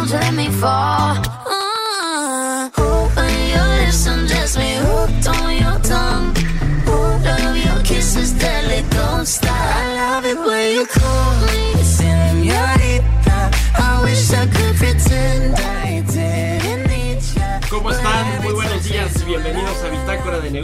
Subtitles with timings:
[0.00, 1.29] Don't let me fall.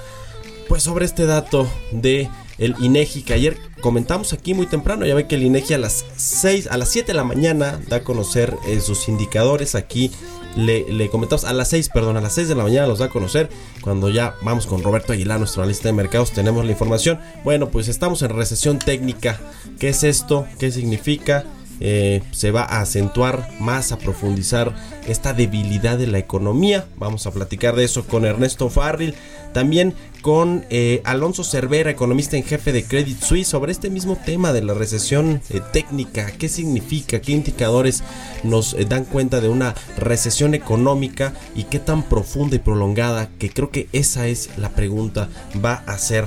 [0.68, 5.06] pues sobre este dato de el INEGI que ayer comentamos aquí muy temprano.
[5.06, 7.98] Ya ve que el INEGI a las 6, a las 7 de la mañana da
[7.98, 10.10] a conocer eh, sus indicadores aquí
[10.56, 13.10] le, comentamos a las 6, perdón, a las 6 de la mañana los da a
[13.10, 13.48] conocer.
[13.82, 17.20] Cuando ya vamos con Roberto Aguilar, nuestro analista de mercados, tenemos la información.
[17.44, 19.40] Bueno, pues estamos en recesión técnica.
[19.78, 20.46] ¿Qué es esto?
[20.58, 21.44] ¿Qué significa?
[21.80, 24.74] Eh, se va a acentuar más, a profundizar
[25.06, 26.86] esta debilidad de la economía.
[26.96, 29.14] Vamos a platicar de eso con Ernesto Farril.
[29.52, 34.52] También con eh, Alonso Cervera, economista en jefe de Credit Suisse, sobre este mismo tema
[34.52, 36.30] de la recesión eh, técnica.
[36.32, 37.20] ¿Qué significa?
[37.20, 38.02] ¿Qué indicadores
[38.42, 43.30] nos dan cuenta de una recesión económica y qué tan profunda y prolongada?
[43.38, 45.28] Que creo que esa es la pregunta.
[45.64, 46.26] Va a ser.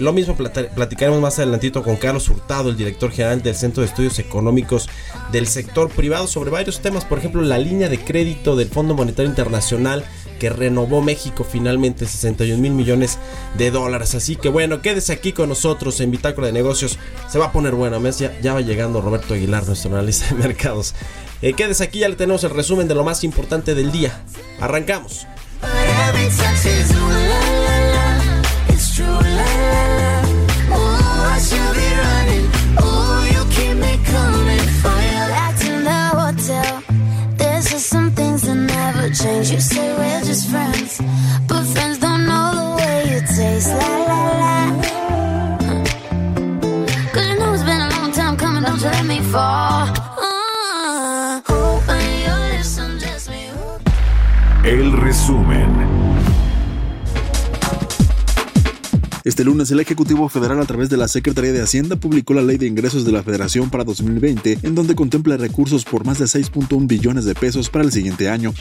[0.00, 4.18] Lo mismo platicaremos más adelantito con Carlos Hurtado, el director general del Centro de Estudios
[4.18, 4.88] Económicos
[5.32, 9.30] del sector privado, sobre varios temas, por ejemplo, la línea de crédito del Fondo Monetario
[9.30, 10.04] Internacional
[10.40, 13.18] que renovó México finalmente 61 mil millones
[13.56, 14.16] de dólares.
[14.16, 16.98] Así que bueno, quédese aquí con nosotros en Bitácora de Negocios.
[17.28, 18.00] Se va a poner bueno.
[18.10, 20.94] Ya, ya va llegando Roberto Aguilar, nuestro analista de mercados.
[21.42, 24.22] Eh, quédese aquí, ya le tenemos el resumen de lo más importante del día.
[24.60, 25.26] Arrancamos.
[39.22, 39.50] Change.
[39.50, 41.00] You say we're just friends,
[41.46, 43.70] but friends don't know the way you taste.
[43.80, 44.54] La la la.
[47.12, 49.88] Cause you know it's been a long time coming, don't you let me fall.
[49.88, 50.30] Uh.
[54.62, 55.99] El resumen.
[59.22, 62.56] Este lunes el Ejecutivo Federal a través de la Secretaría de Hacienda publicó la Ley
[62.56, 66.86] de Ingresos de la Federación para 2020, en donde contempla recursos por más de 6.1
[66.86, 68.54] billones de pesos para el siguiente año.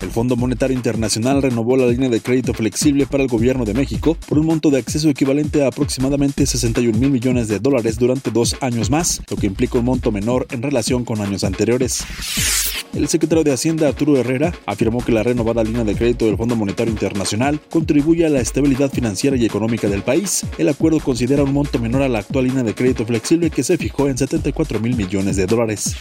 [0.00, 4.16] El Fondo Monetario Internacional renovó la línea de crédito flexible para el gobierno de México
[4.28, 8.56] por un monto de acceso equivalente a aproximadamente 61 mil millones de dólares durante dos
[8.62, 12.02] años más, lo que implica un monto menor en relación con años anteriores.
[12.92, 16.56] El secretario de Hacienda, Arturo Herrera, afirmó que la renovada línea de crédito del Fondo
[16.56, 20.44] Monetario Internacional contribuye a la estabilidad financiera y económica del país.
[20.58, 23.78] El acuerdo considera un monto menor a la actual línea de crédito flexible que se
[23.78, 25.94] fijó en 74 mil millones de dólares.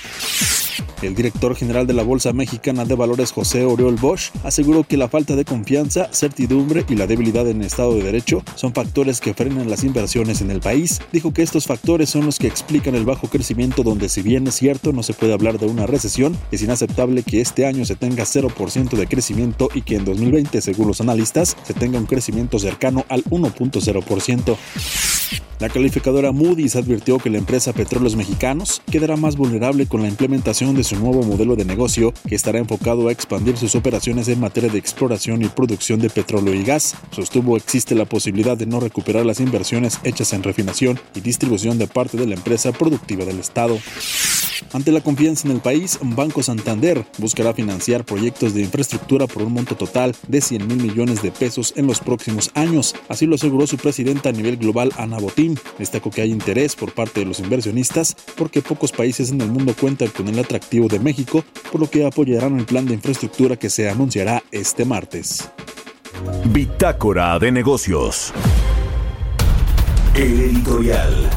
[1.02, 5.08] El director general de la Bolsa Mexicana de Valores, José Oriol Bosch, aseguró que la
[5.08, 9.34] falta de confianza, certidumbre y la debilidad en el Estado de Derecho son factores que
[9.34, 11.00] frenan las inversiones en el país.
[11.14, 14.56] Dijo que estos factores son los que explican el bajo crecimiento donde si bien es
[14.56, 18.24] cierto no se puede hablar de una recesión, es inaceptable que este año se tenga
[18.24, 23.06] 0% de crecimiento y que en 2020, según los analistas, se tenga un crecimiento cercano
[23.10, 25.49] al 1.0%.
[25.60, 30.74] La calificadora Moody's advirtió que la empresa Petróleos Mexicanos quedará más vulnerable con la implementación
[30.74, 34.70] de su nuevo modelo de negocio que estará enfocado a expandir sus operaciones en materia
[34.70, 36.96] de exploración y producción de petróleo y gas.
[37.12, 41.88] Sostuvo existe la posibilidad de no recuperar las inversiones hechas en refinación y distribución de
[41.88, 43.78] parte de la empresa productiva del Estado.
[44.72, 49.54] Ante la confianza en el país, Banco Santander buscará financiar proyectos de infraestructura por un
[49.54, 52.96] monto total de 100 mil millones de pesos en los próximos años.
[53.08, 55.49] Así lo aseguró su presidenta a nivel global, Ana Botín.
[55.78, 59.74] Destacó que hay interés por parte de los inversionistas porque pocos países en el mundo
[59.80, 63.70] cuentan con el atractivo de México, por lo que apoyarán el plan de infraestructura que
[63.70, 65.50] se anunciará este martes.
[66.46, 68.34] Bitácora de negocios.
[70.16, 71.30] El editorial.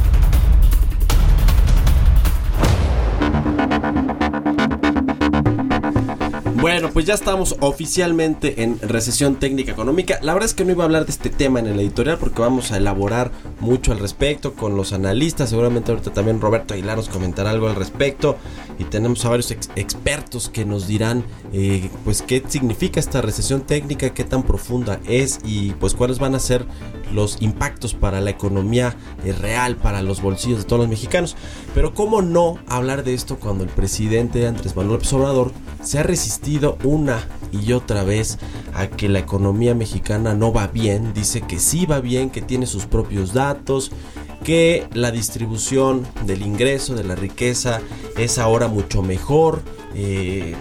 [6.62, 10.20] Bueno, pues ya estamos oficialmente en recesión técnica económica.
[10.22, 12.40] La verdad es que no iba a hablar de este tema en el editorial porque
[12.40, 13.32] vamos a elaborar
[13.62, 15.48] mucho al respecto con los analistas.
[15.50, 18.36] Seguramente ahorita también Roberto Aguilar nos comentará algo al respecto.
[18.82, 23.60] Y tenemos a varios ex expertos que nos dirán eh, pues qué significa esta recesión
[23.60, 26.66] técnica, qué tan profunda es y pues cuáles van a ser
[27.12, 31.36] los impactos para la economía eh, real, para los bolsillos de todos los mexicanos.
[31.76, 35.52] Pero cómo no hablar de esto cuando el presidente Andrés Manuel López Obrador
[35.84, 38.38] se ha resistido una y otra vez
[38.74, 41.12] a que la economía mexicana no va bien.
[41.14, 43.92] Dice que sí va bien, que tiene sus propios datos,
[44.42, 47.80] que la distribución del ingreso, de la riqueza,
[48.16, 49.62] es ahora mucho mejor.
[49.94, 50.54] Eh,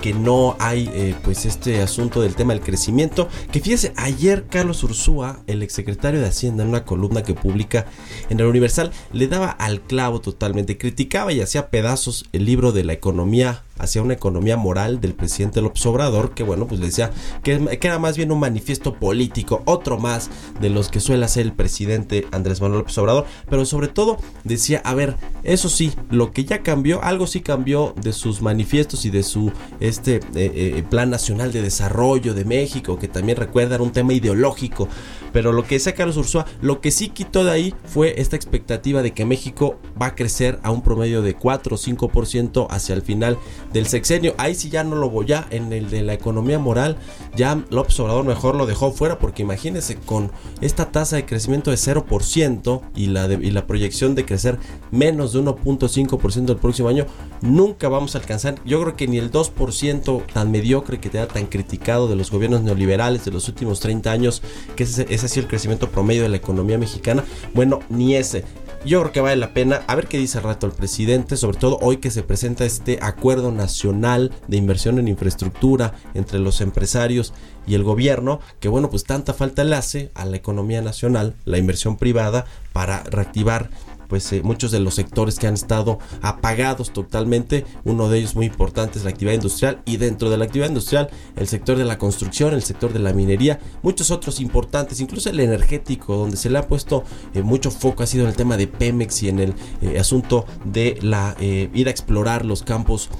[0.00, 3.28] que no hay eh, pues este asunto del tema del crecimiento.
[3.50, 7.86] Que fíjese, ayer Carlos Ursúa, el exsecretario de Hacienda, en una columna que publica
[8.30, 12.84] en el Universal, le daba al clavo totalmente, criticaba y hacía pedazos el libro de
[12.84, 17.10] la economía hacia una economía moral del presidente López Obrador, que bueno, pues decía
[17.42, 20.30] que, era más bien un manifiesto político, otro más
[20.60, 24.82] de los que suele hacer el presidente Andrés Manuel López Obrador, pero sobre todo decía,
[24.84, 29.10] a ver, eso sí, lo que ya cambió, algo sí cambió de sus manifiestos y
[29.10, 33.92] de su este eh, eh, plan nacional de desarrollo de México, que también recuerda un
[33.92, 34.88] tema ideológico,
[35.32, 39.02] pero lo que decía Carlos Ursúa, lo que sí quitó de ahí fue esta expectativa
[39.02, 43.02] de que México va a crecer a un promedio de 4 o 5% hacia el
[43.02, 43.38] final
[43.72, 44.34] del sexenio.
[44.38, 46.96] Ahí sí ya no lo voy ya en el de la economía moral,
[47.36, 50.30] ya López Obrador mejor lo dejó fuera porque imagínense con
[50.60, 54.58] esta tasa de crecimiento de 0% y la, de, y la proyección de crecer
[54.90, 57.06] menos de 1.5% el próximo año,
[57.40, 61.28] nunca vamos a alcanzar, yo creo que ni el 2% tan mediocre que te da
[61.28, 64.42] tan criticado de los gobiernos neoliberales de los últimos 30 años,
[64.76, 68.44] que ese, ese ha sido el crecimiento promedio de la economía mexicana, bueno, ni ese.
[68.84, 71.58] Yo creo que vale la pena a ver qué dice al rato el presidente, sobre
[71.58, 77.34] todo hoy que se presenta este acuerdo nacional de inversión en infraestructura entre los empresarios
[77.66, 81.58] y el gobierno, que bueno, pues tanta falta le hace a la economía nacional, la
[81.58, 83.68] inversión privada, para reactivar
[84.08, 87.64] pues eh, muchos de los sectores que han estado apagados totalmente.
[87.84, 91.10] Uno de ellos muy importante es la actividad industrial y dentro de la actividad industrial
[91.36, 95.40] el sector de la construcción, el sector de la minería, muchos otros importantes, incluso el
[95.40, 98.66] energético, donde se le ha puesto eh, mucho foco ha sido en el tema de
[98.66, 103.10] Pemex y en el eh, asunto de la ir a explorar los campos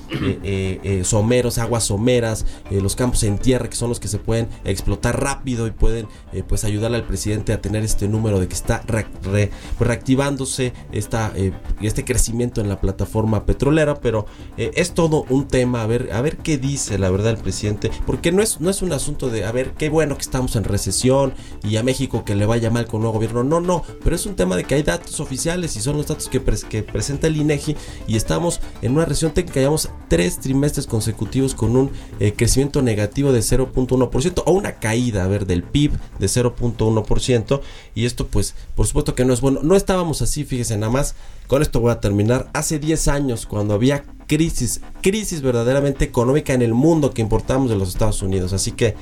[1.02, 5.66] someros, aguas someras, los campos en tierra que son los que se pueden explotar rápido
[5.66, 6.06] y pueden
[6.48, 11.32] pues ayudarle al presidente a tener este número de que está re, re, reactivándose esta,
[11.34, 16.10] eh, este crecimiento en la plataforma petrolera, pero eh, es todo un tema, a ver,
[16.12, 19.28] a ver qué dice la verdad el presidente, porque no es, no es un asunto
[19.30, 22.70] de, a ver, qué bueno que estamos en recesión y a México que le vaya
[22.70, 25.20] mal con un nuevo gobierno, no, no, pero es un tema de que hay datos
[25.20, 29.32] oficiales y son los datos que, que presenta el INEGI y estamos en una recesión
[29.32, 35.24] técnica, llevamos tres trimestres consecutivos con un eh, crecimiento negativo de 0.1% o una caída,
[35.24, 37.60] a ver, del PIB de 0.1%
[37.94, 41.14] y esto pues por supuesto que no es bueno, no estábamos así, fíjese nada más,
[41.46, 46.62] con esto voy a terminar, hace 10 años cuando había crisis, crisis verdaderamente económica en
[46.62, 48.94] el mundo que importamos de los Estados Unidos, así que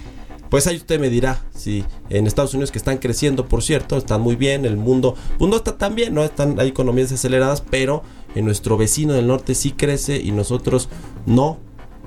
[0.48, 4.20] pues ahí usted me dirá si en Estados Unidos que están creciendo, por cierto, están
[4.20, 8.02] muy bien, el mundo, mundo está tan bien, no están hay economías aceleradas, pero
[8.34, 10.88] en nuestro vecino del norte sí crece y nosotros
[11.26, 11.58] no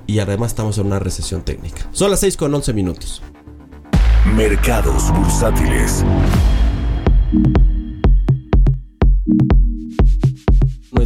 [0.06, 1.86] y además estamos en una recesión técnica.
[1.92, 3.22] Son las 6 con 11 minutos.
[4.34, 6.04] Mercados bursátiles.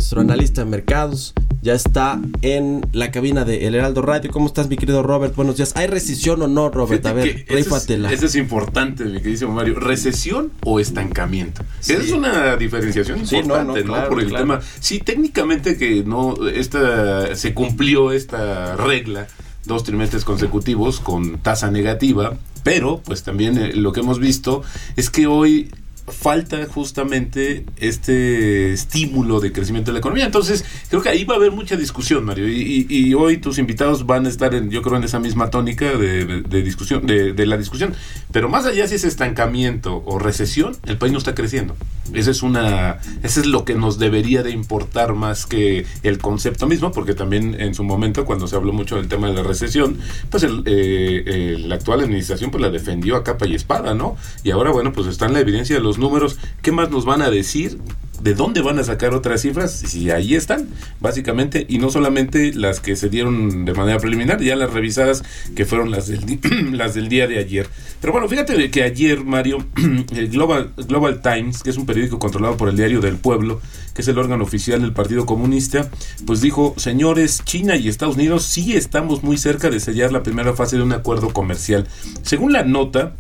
[0.05, 1.33] Nuestro analista de mercados
[1.63, 4.31] ya está en la cabina de El Heraldo Radio.
[4.31, 5.35] ¿Cómo estás, mi querido Robert?
[5.35, 5.75] Buenos días.
[5.77, 7.07] ¿Hay recesión o no, Robert?
[7.07, 8.13] A ver, rífatela.
[8.13, 9.81] Eso, es importante, mi querido Mario.
[9.81, 11.63] ¿Recesión o estancamiento?
[11.81, 14.07] Esa es una diferenciación importante, ¿no?
[14.07, 14.61] Por el tema.
[14.79, 19.27] Sí, técnicamente que no esta se cumplió esta regla
[19.65, 24.63] dos trimestres consecutivos con tasa negativa, pero pues también eh, lo que hemos visto
[24.97, 25.71] es que hoy
[26.07, 30.27] falta justamente este estímulo de crecimiento de la economía.
[30.27, 32.49] Entonces, creo que ahí va a haber mucha discusión, Mario.
[32.49, 36.43] Y, hoy tus invitados van a estar, en, yo creo, en esa misma tónica de,
[36.63, 37.95] discusión, de, la discusión.
[38.33, 41.77] Pero más allá si es estancamiento o recesión, el país no está creciendo.
[42.13, 46.67] Esa es una, eso es lo que nos debería de importar más que el concepto
[46.67, 49.99] mismo, porque también en su momento, cuando se habló mucho del tema de la recesión,
[50.31, 54.17] pues el, eh, la actual administración pues la defendió a capa y espada, ¿no?
[54.43, 57.23] Y ahora, bueno, pues está en la evidencia de los números, ¿qué más nos van
[57.23, 57.79] a decir?
[58.25, 59.71] ¿De dónde van a sacar otras cifras?
[59.71, 60.67] Si ahí están,
[60.99, 65.23] básicamente, y no solamente las que se dieron de manera preliminar, ya las revisadas
[65.55, 66.41] que fueron las del,
[66.73, 67.69] las del día de ayer.
[68.01, 69.67] Pero bueno, fíjate que ayer, Mario,
[70.17, 73.61] el Global, Global Times, que es un periódico controlado por el Diario del Pueblo,
[73.93, 75.91] que es el órgano oficial del Partido Comunista,
[76.25, 80.55] pues dijo, señores, China y Estados Unidos sí estamos muy cerca de sellar la primera
[80.55, 81.87] fase de un acuerdo comercial.
[82.23, 83.17] Según la nota,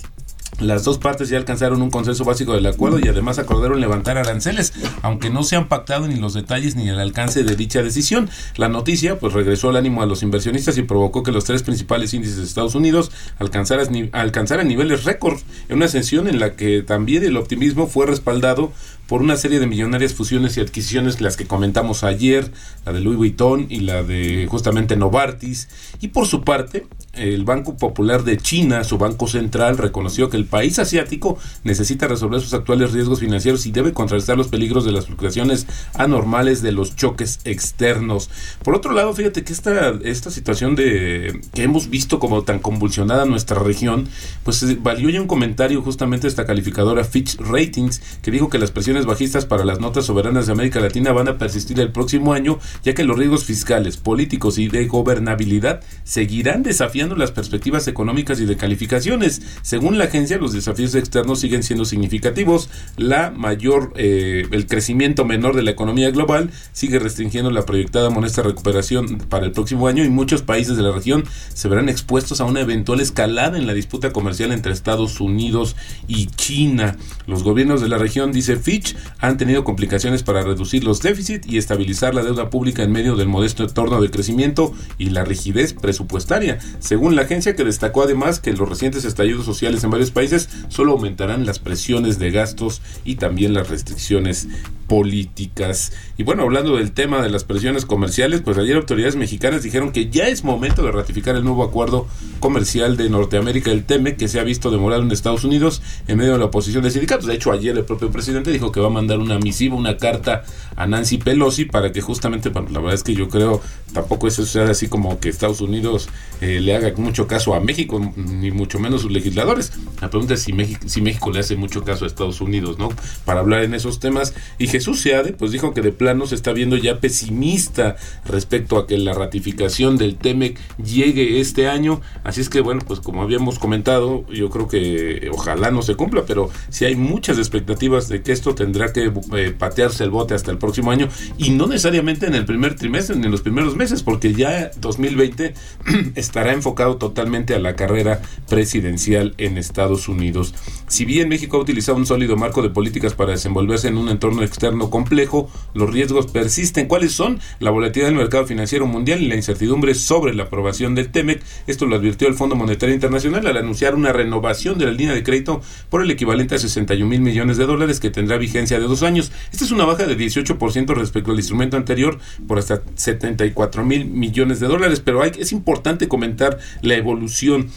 [0.60, 4.72] las dos partes ya alcanzaron un consenso básico del acuerdo y además acordaron levantar aranceles,
[5.02, 8.30] aunque no se han pactado ni los detalles ni el alcance de dicha decisión.
[8.56, 12.14] La noticia pues regresó el ánimo a los inversionistas y provocó que los tres principales
[12.14, 17.24] índices de Estados Unidos alcanzaran, alcanzaran niveles récord en una sesión en la que también
[17.24, 18.72] el optimismo fue respaldado
[19.14, 22.50] por una serie de millonarias fusiones y adquisiciones, las que comentamos ayer,
[22.84, 25.68] la de Louis Vuitton y la de justamente Novartis.
[26.00, 30.46] Y por su parte, el Banco Popular de China, su banco central, reconoció que el
[30.46, 35.06] país asiático necesita resolver sus actuales riesgos financieros y debe contrarrestar los peligros de las
[35.06, 38.30] fluctuaciones anormales de los choques externos.
[38.64, 43.26] Por otro lado, fíjate que esta, esta situación de que hemos visto como tan convulsionada
[43.26, 44.08] nuestra región,
[44.42, 48.72] pues eh, valió ya un comentario justamente esta calificadora Fitch Ratings, que dijo que las
[48.72, 52.58] presiones bajistas para las notas soberanas de América Latina van a persistir el próximo año,
[52.82, 58.46] ya que los riesgos fiscales, políticos y de gobernabilidad seguirán desafiando las perspectivas económicas y
[58.46, 59.42] de calificaciones.
[59.62, 62.68] Según la agencia, los desafíos externos siguen siendo significativos.
[62.96, 68.24] La mayor, eh, el crecimiento menor de la economía global sigue restringiendo la proyectada moneda
[68.42, 72.44] recuperación para el próximo año y muchos países de la región se verán expuestos a
[72.44, 75.76] una eventual escalada en la disputa comercial entre Estados Unidos
[76.08, 76.96] y China.
[77.26, 78.83] Los gobiernos de la región, dice Fitch,
[79.18, 83.28] han tenido complicaciones para reducir los déficits y estabilizar la deuda pública en medio del
[83.28, 88.52] modesto entorno de crecimiento y la rigidez presupuestaria según la agencia que destacó además que
[88.52, 93.54] los recientes estallidos sociales en varios países solo aumentarán las presiones de gastos y también
[93.54, 94.48] las restricciones
[94.86, 95.92] políticas.
[96.18, 100.10] Y bueno, hablando del tema de las presiones comerciales, pues ayer autoridades mexicanas dijeron que
[100.10, 102.06] ya es momento de ratificar el nuevo acuerdo
[102.40, 106.32] comercial de Norteamérica, el TEME, que se ha visto demorado en Estados Unidos en medio
[106.32, 107.26] de la oposición de sindicatos.
[107.26, 110.42] De hecho, ayer el propio presidente dijo que va a mandar una misiva, una carta
[110.76, 113.62] a Nancy Pelosi para que justamente, bueno, la verdad es que yo creo
[113.92, 116.08] tampoco eso sea así como que Estados Unidos
[116.40, 119.72] eh, le haga mucho caso a México, ni mucho menos sus legisladores.
[120.02, 122.88] La pregunta es si México, si México le hace mucho caso a Estados Unidos, ¿no?
[123.24, 124.34] Para hablar en esos temas.
[124.58, 128.86] Y Jesús Seade, pues dijo que de plano se está viendo ya pesimista respecto a
[128.86, 132.00] que la ratificación del TEMEC llegue este año.
[132.24, 136.24] Así es que, bueno, pues como habíamos comentado, yo creo que ojalá no se cumpla,
[136.26, 140.50] pero si hay muchas expectativas de que esto tendrá que eh, patearse el bote hasta
[140.50, 144.02] el próximo año y no necesariamente en el primer trimestre ni en los primeros meses,
[144.02, 145.52] porque ya 2020
[146.14, 150.54] estará enfocado totalmente a la carrera presidencial en Estados Unidos.
[150.88, 154.42] Si bien México ha utilizado un sólido marco de políticas para desenvolverse en un entorno
[154.42, 156.86] externo complejo, los riesgos persisten.
[156.86, 157.40] ¿Cuáles son?
[157.60, 161.42] La volatilidad del mercado financiero mundial y la incertidumbre sobre la aprobación del TEMEC.
[161.66, 165.22] Esto lo advirtió el Fondo Monetario Internacional al anunciar una renovación de la línea de
[165.22, 169.02] crédito por el equivalente a 61 mil millones de dólares que tendrá vigencia de dos
[169.02, 169.32] años.
[169.52, 174.60] Esta es una baja de 18% respecto al instrumento anterior por hasta 74 mil millones
[174.60, 177.70] de dólares, pero hay, es importante comentar la evolución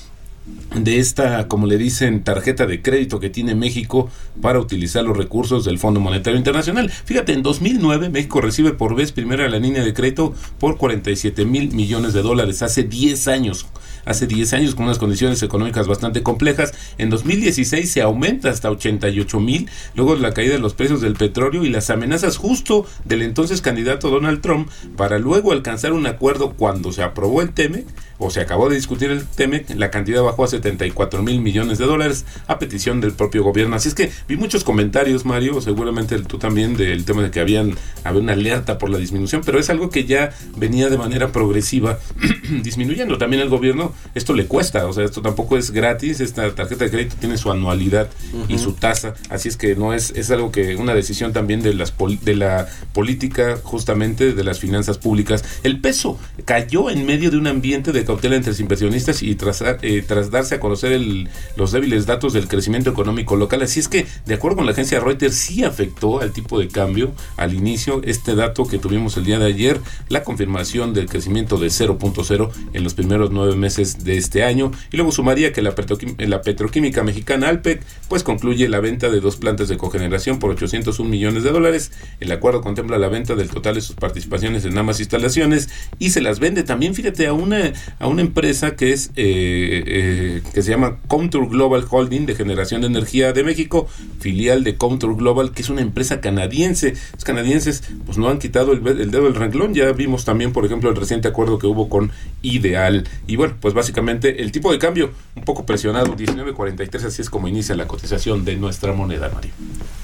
[0.76, 4.10] de esta, como le dicen, tarjeta de crédito que tiene México
[4.42, 6.90] para utilizar los recursos del Fondo Monetario Internacional.
[6.90, 11.74] Fíjate, en 2009 México recibe por vez primera la línea de crédito por 47 mil
[11.74, 13.68] millones de dólares, hace 10 años
[14.08, 16.74] hace 10 años con unas condiciones económicas bastante complejas.
[16.98, 21.16] En 2016 se aumenta hasta 88 mil, luego de la caída de los precios del
[21.16, 26.54] petróleo y las amenazas justo del entonces candidato Donald Trump para luego alcanzar un acuerdo
[26.54, 27.86] cuando se aprobó el TEMEC
[28.18, 31.86] o se acabó de discutir el TEMEC, la cantidad bajó a 74 mil millones de
[31.86, 33.76] dólares a petición del propio gobierno.
[33.76, 37.76] Así es que vi muchos comentarios, Mario, seguramente tú también, del tema de que habían
[38.04, 42.00] había una alerta por la disminución, pero es algo que ya venía de manera progresiva
[42.64, 43.18] disminuyendo.
[43.18, 46.92] También el gobierno esto le cuesta, o sea, esto tampoco es gratis, esta tarjeta de
[46.92, 48.10] crédito tiene su anualidad
[48.48, 51.74] y su tasa, así es que no es, es algo que, una decisión también de,
[51.74, 55.44] las de la política justamente de las finanzas públicas.
[55.64, 59.64] El peso cayó en medio de un ambiente de cautela entre los inversionistas y tras,
[59.82, 63.88] eh, tras darse a conocer el, los débiles datos del crecimiento económico local, así es
[63.88, 68.02] que, de acuerdo con la agencia Reuters, sí afectó al tipo de cambio al inicio.
[68.04, 69.80] Este dato que tuvimos el día de ayer,
[70.10, 74.72] la confirmación del crecimiento de 0.0 en los primeros nueve meses de este año.
[74.92, 75.74] Y luego sumaría que la,
[76.20, 81.10] la petroquímica mexicana Alpec pues concluye la venta de dos plantas de cogeneración por 801
[81.10, 81.92] millones de dólares.
[82.20, 85.70] El acuerdo contempla la venta del total de sus participaciones en ambas instalaciones
[86.00, 90.17] y se las vende también, fíjate, a una, a una empresa que es eh, eh,
[90.54, 93.88] que se llama Contour Global Holding de generación de energía de México,
[94.20, 96.96] filial de Contour Global, que es una empresa canadiense.
[97.14, 100.66] Los canadienses pues no han quitado el, el dedo del renglón, ya vimos también, por
[100.66, 103.08] ejemplo, el reciente acuerdo que hubo con Ideal.
[103.28, 107.48] Y bueno, pues básicamente el tipo de cambio un poco presionado, 19.43, así es como
[107.48, 109.52] inicia la cotización de nuestra moneda, Mario.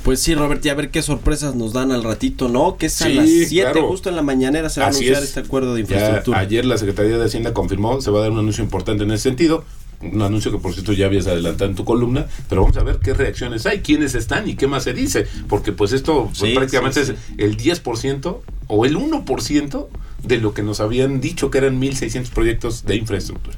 [0.03, 2.77] Pues sí, Robert, y a ver qué sorpresas nos dan al ratito, ¿no?
[2.77, 5.73] Que es a las 7, justo en la mañanera se va a anunciar este acuerdo
[5.73, 6.39] de infraestructura.
[6.39, 9.23] ayer la Secretaría de Hacienda confirmó, se va a dar un anuncio importante en ese
[9.23, 9.63] sentido
[10.11, 12.99] un anuncio que por cierto ya habías adelantado en tu columna, pero vamos a ver
[12.99, 17.01] qué reacciones hay, quiénes están y qué más se dice, porque pues esto pues, prácticamente
[17.01, 19.87] es el 10% o el 1%
[20.23, 23.57] de lo que nos habían dicho que eran 1.600 proyectos de infraestructura.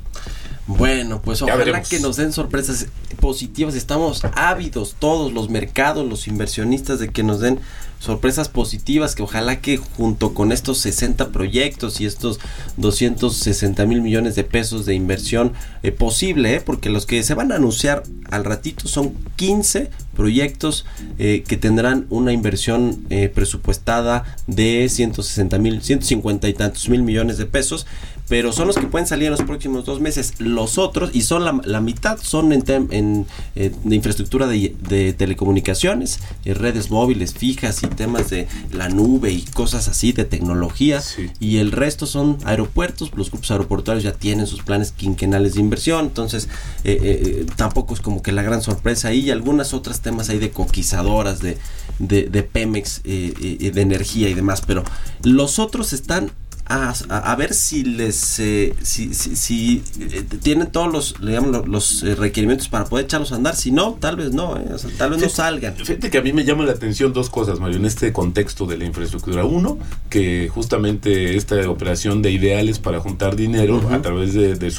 [0.68, 2.88] Bueno, pues ojalá que nos den sorpresas
[3.20, 3.76] positivas.
[3.76, 7.60] Estamos ávidos todos los mercados, los inversionistas de que nos den
[8.00, 12.40] sorpresas positivas que ojalá que junto con estos 60 proyectos y estos
[12.78, 16.62] 260 mil millones de pesos de inversión eh, posible, ¿eh?
[16.62, 20.86] porque los que se van a anunciar al ratito son 15 proyectos
[21.18, 27.46] eh, que tendrán una inversión presupuestada de 160 mil, 150 y tantos mil millones de
[27.46, 27.86] pesos
[28.28, 30.34] pero son los que pueden salir en los próximos dos meses.
[30.40, 36.54] Los otros, y son la, mitad, son en, en eh, de infraestructura de, telecomunicaciones, eh,
[36.54, 41.04] redes móviles fijas y temas de la nube y cosas así, de tecnología.
[41.40, 46.06] Y el resto son aeropuertos, los grupos aeroportuarios ya tienen sus planes quinquenales de inversión,
[46.06, 46.50] entonces
[46.84, 49.20] eh, tampoco es como que la gran sorpresa ahí.
[49.26, 51.58] Y algunas otras temas ahí de coquizadoras, de,
[52.00, 54.84] de, de Pemex, de energía y demás, pero
[55.24, 56.32] los otros están
[56.68, 62.70] a, ver si les eh, si, si, eh, tienen todos los digamos, los, eh, requerimientos
[62.70, 63.56] para poder echarlos a andar.
[63.56, 64.60] Si no tal vez no
[64.98, 65.76] tal vez no salgan.
[65.76, 68.78] fíjate que a mí me llama la atención dos cosas Mario en este contexto de
[68.78, 69.46] la infraestructura.
[69.46, 69.78] Uno
[70.10, 74.74] que justamente esta operación de ideales para juntar dinero a través de, de,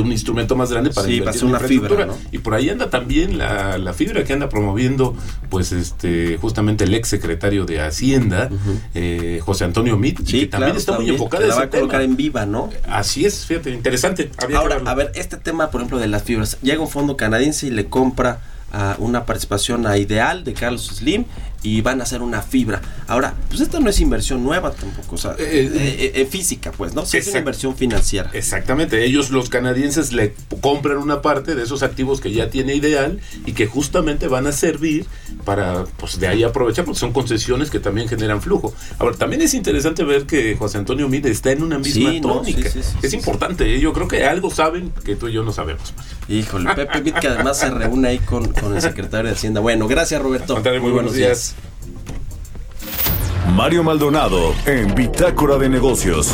[0.00, 3.92] un instrumento más grande para sí, una fibra y por ahí anda también la, la,
[3.92, 5.14] fibra que anda promoviendo
[5.48, 8.50] pues este justamente el ex secretario de Hacienda
[9.40, 12.70] José Antonio Mit que también está muy la va a colocar en viva, ¿no?
[12.88, 14.30] Así es, fíjate, interesante.
[14.54, 16.58] Ahora, a ver, este tema, por ejemplo, de las fibras.
[16.62, 18.40] Llega un fondo canadiense y le compra
[18.98, 21.24] una participación a Ideal de Carlos Slim
[21.62, 22.80] y van a hacer una fibra.
[23.06, 26.94] Ahora, pues esta no es inversión nueva tampoco, o sea, eh, eh, eh, física, pues,
[26.94, 27.02] ¿no?
[27.02, 28.30] es una inversión financiera.
[28.32, 33.20] Exactamente, ellos los canadienses le compran una parte de esos activos que ya tiene Ideal
[33.46, 35.06] y que justamente van a servir
[35.44, 38.74] para, pues, de ahí aprovechar, porque son concesiones que también generan flujo.
[38.98, 42.70] Ahora, también es interesante ver que José Antonio Mide está en una misma tónica.
[43.02, 45.94] es importante, yo creo que algo saben que tú y yo no sabemos.
[46.28, 49.60] Híjole, Pepe Mit que además se reúne ahí con, con el secretario de Hacienda.
[49.60, 50.62] Bueno, gracias Roberto.
[50.80, 51.49] muy, buenos días.
[53.54, 56.32] Mario Maldonado en Bitácora de Negocios.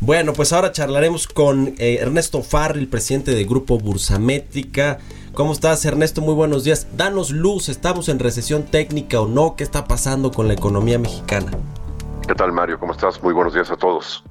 [0.00, 4.98] Bueno, pues ahora charlaremos con eh, Ernesto Farril, presidente del Grupo Bursamétrica.
[5.32, 6.20] ¿Cómo estás, Ernesto?
[6.20, 6.88] Muy buenos días.
[6.94, 9.56] Danos luz, ¿estamos en recesión técnica o no?
[9.56, 11.52] ¿Qué está pasando con la economía mexicana?
[12.28, 12.78] ¿Qué tal, Mario?
[12.78, 13.22] ¿Cómo estás?
[13.22, 14.22] Muy buenos días a todos.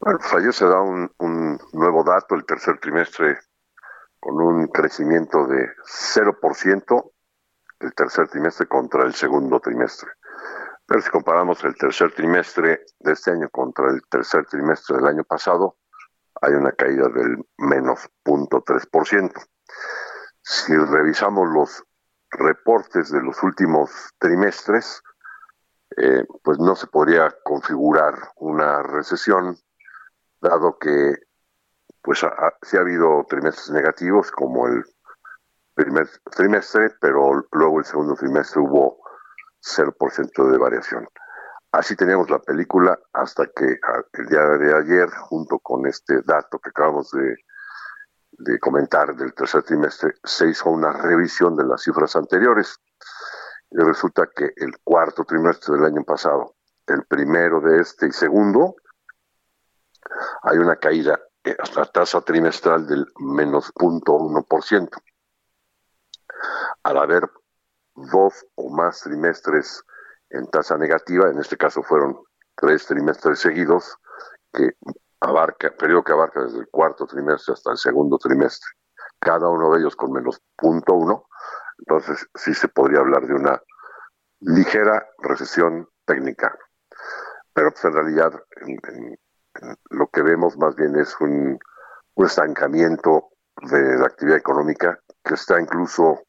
[0.00, 3.38] Bueno, pues ayer se da un, un nuevo dato, el tercer trimestre,
[4.20, 7.10] con un crecimiento de 0%
[7.80, 10.10] el tercer trimestre contra el segundo trimestre.
[10.86, 15.24] Pero si comparamos el tercer trimestre de este año contra el tercer trimestre del año
[15.24, 15.76] pasado,
[16.42, 19.32] hay una caída del menos 0.3%.
[20.42, 21.84] Si revisamos los
[22.30, 25.02] reportes de los últimos trimestres,
[25.96, 29.56] eh, pues no se podría configurar una recesión,
[30.40, 31.14] dado que
[32.02, 34.84] pues ha, sí ha habido trimestres negativos como el
[35.74, 38.98] primer trimestre, pero luego el segundo trimestre hubo
[39.62, 41.08] 0% de variación.
[41.72, 43.78] Así teníamos la película hasta que
[44.14, 47.36] el día de ayer, junto con este dato que acabamos de,
[48.32, 52.80] de comentar del tercer trimestre, se hizo una revisión de las cifras anteriores.
[53.70, 58.74] Y resulta que el cuarto trimestre del año pasado, el primero de este y segundo,
[60.42, 64.88] hay una caída la tasa trimestral del menos 0.1%.
[66.82, 67.28] Al haber
[67.94, 69.82] dos o más trimestres
[70.30, 72.18] en tasa negativa, en este caso fueron
[72.54, 73.96] tres trimestres seguidos,
[74.52, 74.70] que
[75.20, 78.68] abarca, periodo que abarca desde el cuarto trimestre hasta el segundo trimestre,
[79.18, 81.26] cada uno de ellos con menos punto uno,
[81.78, 83.60] entonces sí se podría hablar de una
[84.40, 86.56] ligera recesión técnica.
[87.52, 88.32] Pero pues en realidad
[89.90, 91.58] lo que vemos más bien es un,
[92.14, 93.28] un estancamiento
[93.62, 96.20] de la actividad económica que está incluso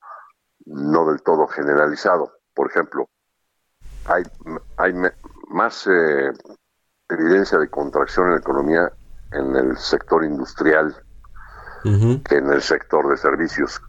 [0.65, 2.33] no del todo generalizado.
[2.53, 3.09] Por ejemplo,
[4.05, 4.23] hay,
[4.77, 4.93] hay
[5.49, 6.31] más eh,
[7.09, 8.91] evidencia de contracción en la economía
[9.31, 10.95] en el sector industrial
[11.83, 13.81] que en el sector de servicios.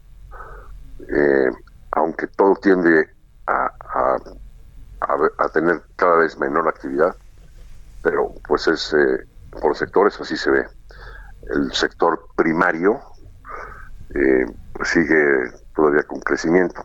[1.08, 1.50] Eh,
[1.90, 3.10] aunque todo tiende
[3.46, 3.70] a,
[4.98, 7.14] a, tener cada vez menor actividad,
[8.02, 9.26] pero pues es eh,
[9.60, 10.66] por sectores así se ve.
[11.50, 13.00] El sector primario
[14.74, 16.84] pues sigue todavía con crecimiento,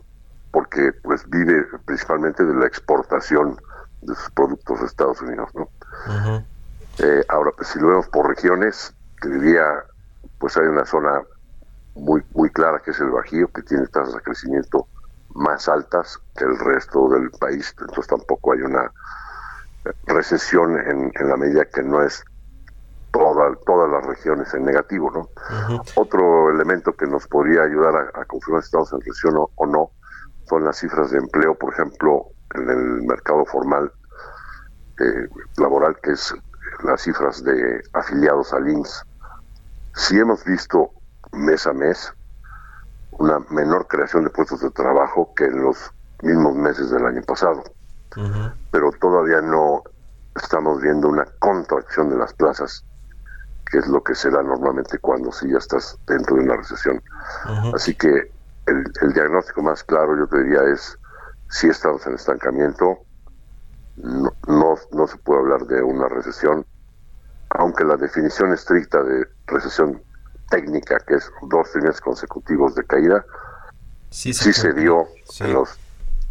[0.52, 3.60] porque pues vive principalmente de la exportación
[4.02, 5.70] de sus productos a Estados Unidos, ¿no?
[7.00, 9.66] Eh, ahora, pues si lo vemos por regiones, que diría,
[10.40, 11.22] pues hay una zona
[11.96, 14.88] muy muy clara que es el Bajío, que tiene tasas de crecimiento
[15.34, 18.92] más altas que el resto del país, entonces tampoco hay una
[20.06, 22.24] recesión en, en la medida que no es
[23.66, 25.12] todas las regiones en negativo.
[25.12, 25.30] ¿no?
[25.96, 29.92] Otro elemento que nos podría ayudar a, confirmar si estamos en recesión o, no
[30.48, 33.92] son las cifras de empleo, por ejemplo, en el mercado formal
[35.00, 36.34] eh, laboral, que es
[36.84, 39.04] las cifras de afiliados al INSS.
[39.96, 40.92] Si hemos visto
[41.34, 42.14] mes a mes
[43.12, 47.64] una menor creación de puestos de trabajo que en los mismos meses del año pasado.
[48.72, 49.84] Pero todavía no
[50.36, 52.84] estamos viendo una contracción de las plazas
[53.70, 57.02] que es lo que se da normalmente cuando sí ya estás dentro de una recesión.
[57.74, 58.32] Así que
[58.66, 60.98] el, diagnóstico más claro, yo te diría, es
[61.50, 63.00] si estamos en estancamiento,
[63.98, 66.66] no, no, se puede hablar de una recesión,
[67.50, 70.02] aunque la definición estricta de recesión
[70.50, 73.26] técnica, que es dos trimestres consecutivos de caída,
[74.10, 75.08] sí se, dio
[75.40, 75.78] en los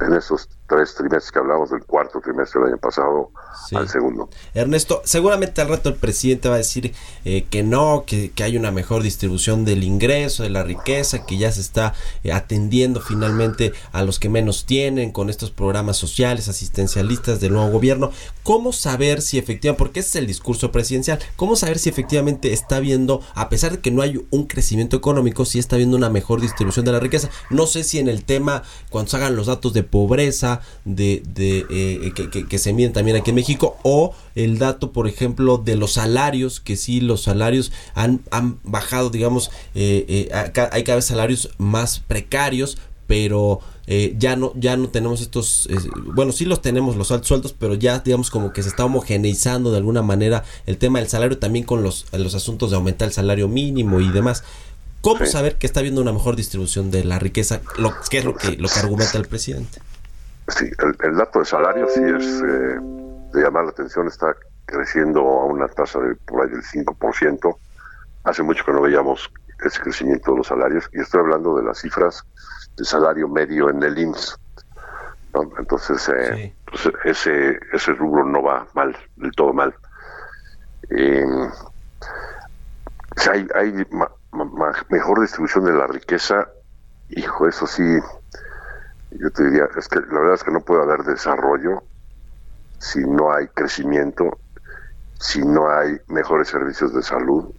[0.01, 3.31] en esos tres trimestres que hablamos del cuarto trimestre del año pasado
[3.72, 4.29] al segundo.
[4.55, 8.70] Ernesto, seguramente al rato el presidente va a decir eh, que no, que, hay una
[8.70, 14.02] mejor distribución del ingreso, de la riqueza, que ya se está eh, atendiendo finalmente a
[14.05, 18.11] los que menos tienen con estos programas sociales, asistencialistas del nuevo gobierno.
[18.42, 22.81] ¿Cómo saber si efectivamente, porque ese es el discurso presidencial, cómo saber si efectivamente está
[22.81, 26.40] viendo, a pesar de que no hay un crecimiento económico, si está viendo una mejor
[26.40, 27.31] distribución de la riqueza?
[27.50, 31.66] No sé si en el tema, cuando se hagan los datos de pobreza, de, de
[31.71, 32.12] eh,
[32.49, 36.61] que, se miden también aquí en México, o el dato, por ejemplo, de los salarios,
[36.61, 42.01] que sí, los salarios han, han bajado, digamos, eh, eh, hay cada vez salarios más
[42.01, 43.61] precarios, pero
[44.19, 45.69] ya no ya no tenemos estos
[46.12, 49.71] bueno sí los tenemos los altos sueldos pero ya digamos como que se está homogeneizando
[49.71, 53.14] de alguna manera el tema del salario también con los los asuntos de aumentar el
[53.14, 54.42] salario mínimo y demás.
[55.07, 58.35] Cómo saber que está habiendo una mejor distribución de la riqueza lo que es lo
[58.35, 59.79] que lo que argumenta el presidente
[60.48, 60.70] Sí,
[61.02, 62.78] el, dato de salario sí es eh,
[63.32, 67.56] de llamar la atención, está creciendo a una tasa de por ahí del 5%.
[68.24, 69.30] Hace mucho que no veíamos
[69.64, 72.22] ese crecimiento de los salarios y estoy hablando de las cifras
[72.76, 74.38] de salario medio en el IMSS.
[75.59, 79.74] Entonces, eh, pues, ese, ese rubro no va mal, del todo mal.
[80.90, 81.50] Em,
[83.30, 83.87] hay, hay
[84.88, 86.48] mejor distribución de la riqueza,
[87.11, 87.82] hijo, eso sí,
[89.18, 91.83] yo te diría, es que la verdad es que no puede haber desarrollo
[92.79, 94.38] si no hay crecimiento,
[95.18, 97.52] si no hay mejores servicios de salud,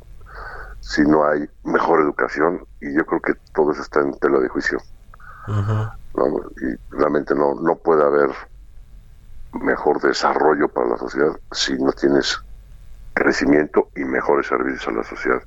[0.82, 4.48] si no hay mejor educación, y yo creo que todo eso está en tela de
[4.48, 4.80] juicio.
[5.48, 8.30] Y realmente no, no puede haber
[9.54, 12.40] mejor desarrollo para la sociedad si no tienes
[13.14, 15.42] crecimiento y mejores servicios a la sociedad.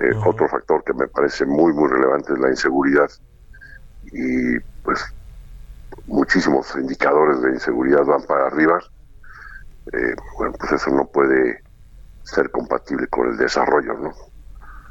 [0.00, 3.10] Eh, otro factor que me parece muy, muy relevante es la inseguridad.
[4.12, 5.14] Y pues
[6.06, 8.80] muchísimos indicadores de inseguridad van para arriba.
[9.92, 11.62] Eh, bueno, pues eso no puede
[12.22, 14.12] ser compatible con el desarrollo, ¿no?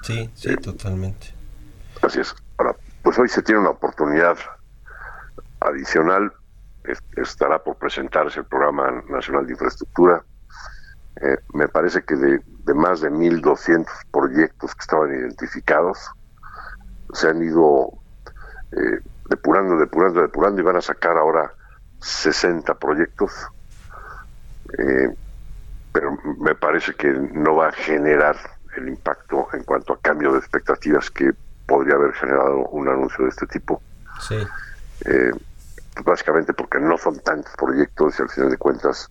[0.02, 1.34] Sí, sí, eh, totalmente.
[2.02, 2.34] Así es.
[2.58, 4.38] Ahora, pues hoy se tiene una oportunidad
[5.60, 6.32] adicional.
[7.18, 10.24] estará por presentarse el Programa Nacional de Infraestructura.
[11.22, 12.42] Eh, me parece que de,
[12.74, 15.98] más de 1.200 proyectos que estaban identificados,
[17.14, 17.92] se han ido
[18.72, 21.54] eh, depurando, depurando, depurando y van a sacar ahora
[22.02, 23.32] 60 proyectos.
[24.78, 25.16] Eh,
[25.92, 28.36] pero me parece que no va a generar
[28.78, 31.32] el impacto en cuanto a cambio de expectativas que
[31.66, 33.82] podría haber generado un anuncio de este tipo.
[34.22, 34.36] Sí.
[36.04, 39.10] básicamente porque no son tantos proyectos y al final de cuentas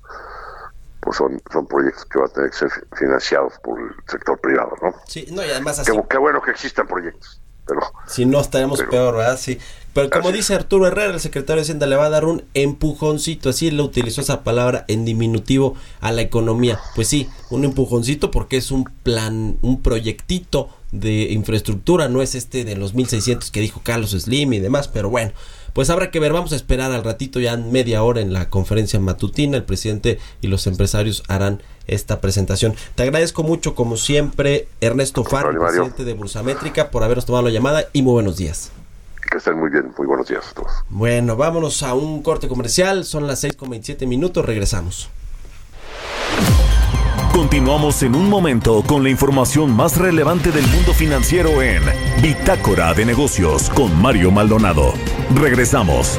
[1.00, 4.74] pues son, son proyectos que van a tener que ser financiados por el sector privado,
[4.82, 4.94] ¿no?
[5.06, 5.90] Sí, no, y además así...
[6.08, 7.82] Qué, bueno que existan proyectos, pero...
[8.06, 9.38] Si no, estaremos peor, ¿verdad?
[9.38, 9.58] Sí.
[9.92, 13.50] Pero como dice Arturo Herrera, el secretario de Hacienda le va a dar un empujoncito,
[13.50, 16.78] así él utilizó esa palabra en diminutivo a la economía.
[16.94, 22.64] Pues sí, un empujoncito porque es un plan, un proyectito de infraestructura, no es este
[22.64, 25.32] de los 1600 que dijo Carlos Slim y demás, pero bueno,
[25.72, 29.00] pues habrá que ver, vamos a esperar al ratito ya media hora en la conferencia
[29.00, 32.74] matutina, el presidente y los empresarios harán esta presentación.
[32.94, 37.86] Te agradezco mucho como siempre Ernesto Far, presidente de Bursamétrica, por habernos tomado la llamada
[37.92, 38.70] y muy buenos días.
[39.30, 40.72] Que estén muy bien, muy buenos días a todos.
[40.88, 45.10] Bueno, vámonos a un corte comercial, son las 6 con 27 minutos, regresamos.
[47.32, 51.82] Continuamos en un momento con la información más relevante del mundo financiero en
[52.20, 54.92] Bitácora de Negocios con Mario Maldonado.
[55.34, 56.18] Regresamos.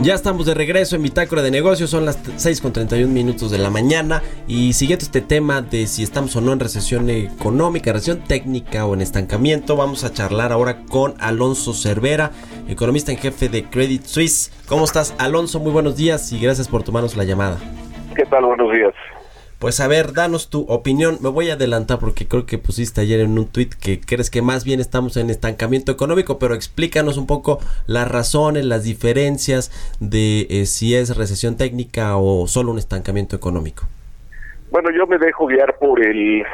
[0.00, 3.58] Ya estamos de regreso en Bitácora de Negocios, son las 6 con 31 minutos de
[3.58, 8.20] la mañana y siguiendo este tema de si estamos o no en recesión económica, recesión
[8.20, 12.30] técnica o en estancamiento, vamos a charlar ahora con Alonso Cervera,
[12.68, 14.52] economista en jefe de Credit Suisse.
[14.68, 15.58] ¿Cómo estás Alonso?
[15.58, 17.58] Muy buenos días y gracias por tomarnos la llamada.
[18.14, 18.44] ¿Qué tal?
[18.44, 18.94] Buenos días.
[19.58, 21.18] Pues a ver, danos tu opinión.
[21.20, 24.40] Me voy a adelantar porque creo que pusiste ayer en un tuit que crees que
[24.40, 30.46] más bien estamos en estancamiento económico, pero explícanos un poco las razones, las diferencias de
[30.48, 33.88] eh, si es recesión técnica o solo un estancamiento económico.
[34.70, 36.44] Bueno, yo me dejo guiar por el,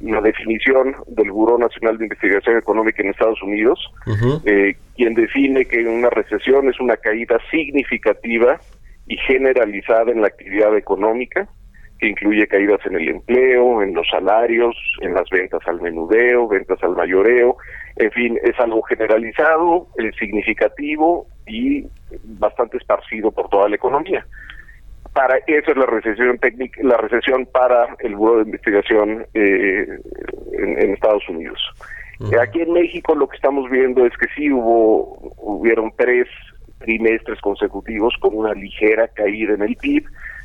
[0.00, 3.78] la definición del Buró Nacional de Investigación Económica en Estados Unidos,
[4.46, 8.58] eh, quien define que una recesión es una caída significativa
[9.06, 11.46] y generalizada en la actividad económica,
[12.02, 16.82] que incluye caídas en el empleo, en los salarios, en las ventas al menudeo, ventas
[16.82, 17.56] al mayoreo,
[17.94, 21.86] en fin, es algo generalizado, es significativo y
[22.24, 24.26] bastante esparcido por toda la economía.
[25.12, 29.86] Para eso es la recesión técnica, la recesión para el Buró de Investigación eh,
[30.54, 31.60] en, Estados Unidos.
[32.40, 36.26] Aquí en México lo que estamos viendo es que sí hubo hubieron tres
[36.80, 40.04] trimestres consecutivos con una ligera caída en el PIB,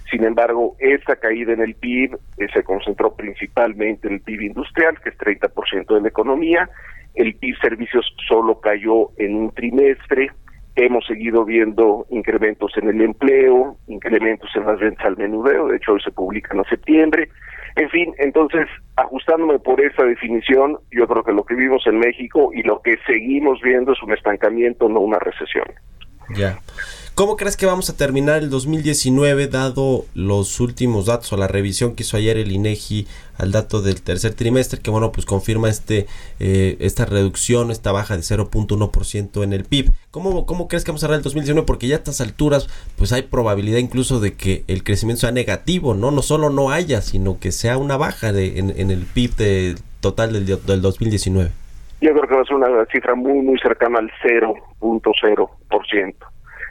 [0.09, 4.99] sin embargo, esta caída en el PIB eh, se concentró principalmente en el PIB industrial,
[5.01, 6.69] que es 30% de la economía.
[7.13, 10.31] El PIB servicios solo cayó en un trimestre.
[10.75, 15.93] Hemos seguido viendo incrementos en el empleo, incrementos en las ventas al menudeo, de hecho
[15.93, 17.29] hoy se publican en septiembre.
[17.75, 22.51] En fin, entonces, ajustándome por esa definición, yo creo que lo que vimos en México
[22.53, 25.65] y lo que seguimos viendo es un estancamiento, no una recesión.
[26.35, 26.57] Ya.
[27.17, 31.95] ¿Cómo crees que vamos a terminar el 2019 dado los últimos datos o la revisión
[31.95, 33.07] que hizo ayer el INEGI
[33.39, 36.05] al dato del tercer trimestre que bueno pues confirma este
[36.39, 39.89] eh, esta reducción, esta baja de 0.1% en el PIB?
[40.11, 41.65] ¿Cómo, ¿Cómo crees que vamos a cerrar el 2019?
[41.65, 42.67] Porque ya a estas alturas
[42.99, 46.11] pues hay probabilidad incluso de que el crecimiento sea negativo, ¿no?
[46.11, 50.45] No solo no haya, sino que sea una baja de, en, el PIB total del,
[50.45, 51.49] del 2019.
[51.99, 56.15] yo creo que va a ser una cifra muy, muy cercana al 0.0%.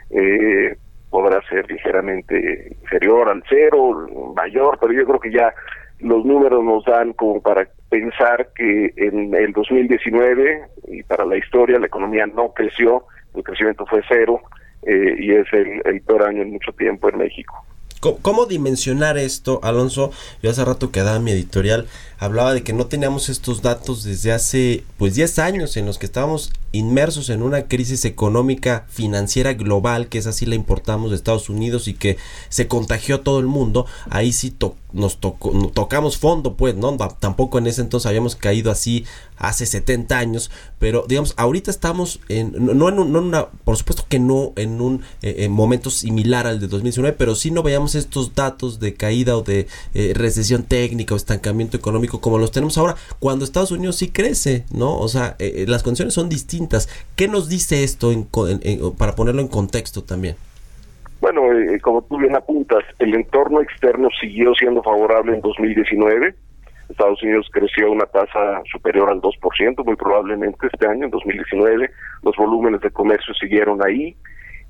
[0.09, 0.75] Eh,
[1.09, 5.53] podrá ser ligeramente inferior al cero, mayor, pero yo creo que ya
[5.99, 11.79] los números nos dan como para pensar que en el 2019 y para la historia
[11.79, 14.41] la economía no creció, el crecimiento fue cero
[14.83, 17.65] eh, y es el, el peor año en mucho tiempo en México.
[17.99, 20.11] ¿Cómo, dimensionar esto, Alonso?
[20.43, 21.87] Yo hace rato que daba mi editorial,
[22.19, 26.05] hablaba de que no teníamos estos datos desde hace pues 10 años en los que
[26.05, 31.49] estábamos inmersos en una crisis económica financiera global, que es así la importamos de Estados
[31.49, 32.17] Unidos y que
[32.49, 33.87] se contagió a todo el mundo.
[34.09, 34.51] Ahí sí
[34.97, 36.97] nos tocó, tocamos fondo, pues, ¿no?
[37.19, 39.05] Tampoco en ese entonces habíamos caído así
[39.37, 44.53] hace 70 años, pero digamos, ahorita estamos en, no en, una, por supuesto que no
[44.55, 48.95] en un eh, momento similar al de 2019, pero sí no veíamos estos datos de
[48.95, 53.71] caída o de eh, recesión técnica o estancamiento económico como los tenemos ahora, cuando Estados
[53.71, 54.97] Unidos sí crece, ¿no?
[54.97, 56.89] O sea, eh, las condiciones son distintas.
[57.15, 58.11] ¿Qué nos dice esto
[58.97, 60.35] para ponerlo en contexto también?
[61.47, 66.35] Bueno, como tú bien apuntas, el entorno externo siguió siendo favorable en 2019
[66.89, 71.89] Estados Unidos creció a una tasa superior al 2%, muy probablemente este año, en 2019.
[72.23, 74.15] Los volúmenes de comercio siguieron ahí.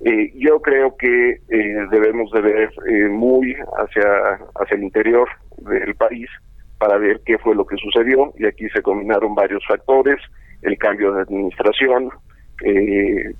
[0.01, 5.95] Eh, yo creo que eh, debemos de ver eh, muy hacia, hacia el interior del
[5.95, 6.29] país
[6.77, 10.21] para ver qué fue lo que sucedió y aquí se combinaron varios factores,
[10.61, 12.09] el cambio de administración,
[12.63, 13.33] eh,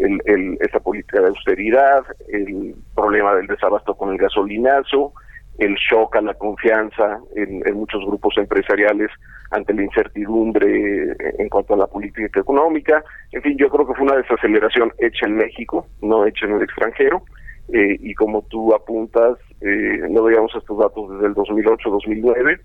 [0.00, 5.12] el, esta política de austeridad, el problema del desabasto con el gasolinazo,
[5.58, 9.10] el shock a la confianza en, muchos grupos empresariales
[9.50, 13.04] ante la incertidumbre en cuanto a la política económica.
[13.32, 16.62] En fin, yo creo que fue una desaceleración hecha en México, no hecha en el
[16.62, 17.22] extranjero.
[17.72, 22.60] Eh, y como tú apuntas, eh, no veíamos estos datos desde el 2008-2009.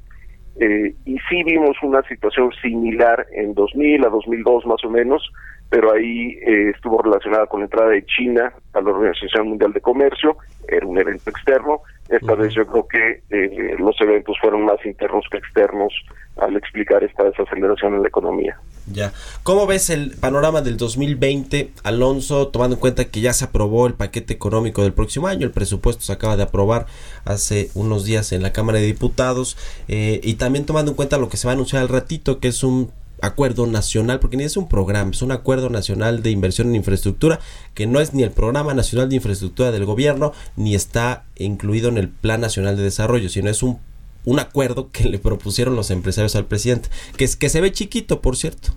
[0.60, 5.24] Eh, y sí vimos una situación similar en 2000 a 2002 más o menos,
[5.70, 9.82] pero ahí eh, estuvo relacionada con la entrada de China a la Organización Mundial de
[9.82, 11.82] Comercio, era un evento externo.
[12.10, 15.93] Esta vez yo creo que eh, los eventos fueron más internos que externos
[16.38, 18.58] al explicar esta desaceleración en la economía.
[18.91, 19.12] Ya.
[19.43, 23.95] ¿Cómo ves el panorama del 2020, Alonso, tomando en cuenta que ya se aprobó el
[23.95, 26.86] paquete económico del próximo año, el presupuesto se acaba de aprobar
[27.25, 29.58] hace unos días en la Cámara de Diputados,
[29.89, 32.47] eh, y también tomando en cuenta lo que se va a anunciar al ratito, que
[32.47, 36.69] es un acuerdo nacional, porque ni es un programa, es un acuerdo nacional de inversión
[36.69, 37.39] en infraestructura,
[37.73, 41.97] que no es ni el programa nacional de infraestructura del gobierno, ni está incluido en
[41.97, 43.80] el Plan Nacional de Desarrollo, sino es un,
[44.25, 48.21] un acuerdo que le propusieron los empresarios al presidente, que, es, que se ve chiquito,
[48.21, 48.69] por cierto.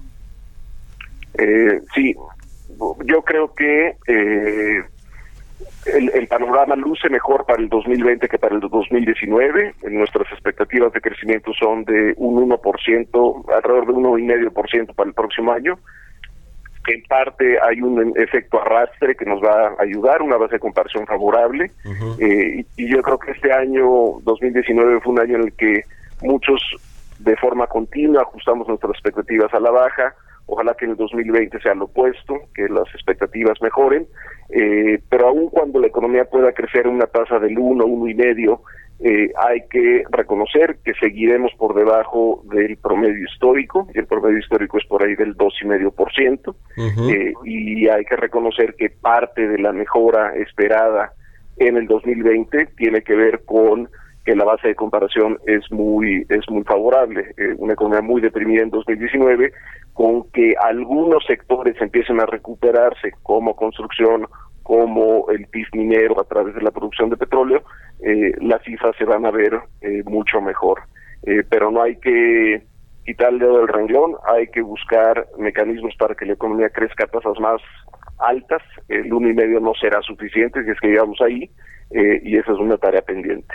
[1.38, 2.14] Eh, sí,
[3.07, 4.83] yo creo que eh,
[5.87, 9.75] el, panorama luce mejor para el 2020 que para el 2019.
[9.90, 15.79] Nuestras expectativas de crecimiento son de un 1%, alrededor de 1,5% para el próximo año.
[16.87, 21.07] En parte hay un efecto arrastre que nos va a ayudar, una base de comparación
[21.07, 21.70] favorable.
[22.18, 23.85] Eh, y, yo creo que este año
[24.23, 25.85] 2019 fue un año en el que
[26.23, 26.61] muchos
[27.18, 30.14] de forma continua ajustamos nuestras expectativas a la baja.
[30.53, 34.07] Ojalá que en el 2020 sea lo opuesto, que las expectativas mejoren
[34.53, 38.15] eh, pero aun cuando la economía pueda crecer en una tasa del 1, 1 y
[38.15, 38.63] medio,
[38.99, 44.79] eh, hay que reconocer que seguiremos por debajo del promedio histórico, y el promedio histórico
[44.79, 46.55] es por ahí del 2,5%,
[47.11, 51.13] eh, y hay que reconocer que parte de la mejora esperada
[51.57, 53.89] en el 2020 tiene que ver con
[54.25, 58.63] que la base de comparación es muy es muy favorable, eh, una economía muy deprimida
[58.63, 59.53] en 2019
[59.95, 64.27] con que algunos sectores empiecen a recuperarse, como construcción,
[64.63, 67.63] como el PIB minero a través de la producción de petróleo,
[68.03, 70.83] eh, las cifras se van a ver eh, mucho mejor.
[71.25, 72.63] Eh, pero no hay que
[73.05, 77.09] quitar el dedo del renglón, hay que buscar mecanismos para que la economía crezca a
[77.09, 77.61] tasas más
[78.19, 78.63] altas.
[78.89, 81.51] El uno y medio no será suficiente si es que llegamos ahí,
[81.91, 83.53] y esa es una tarea pendiente.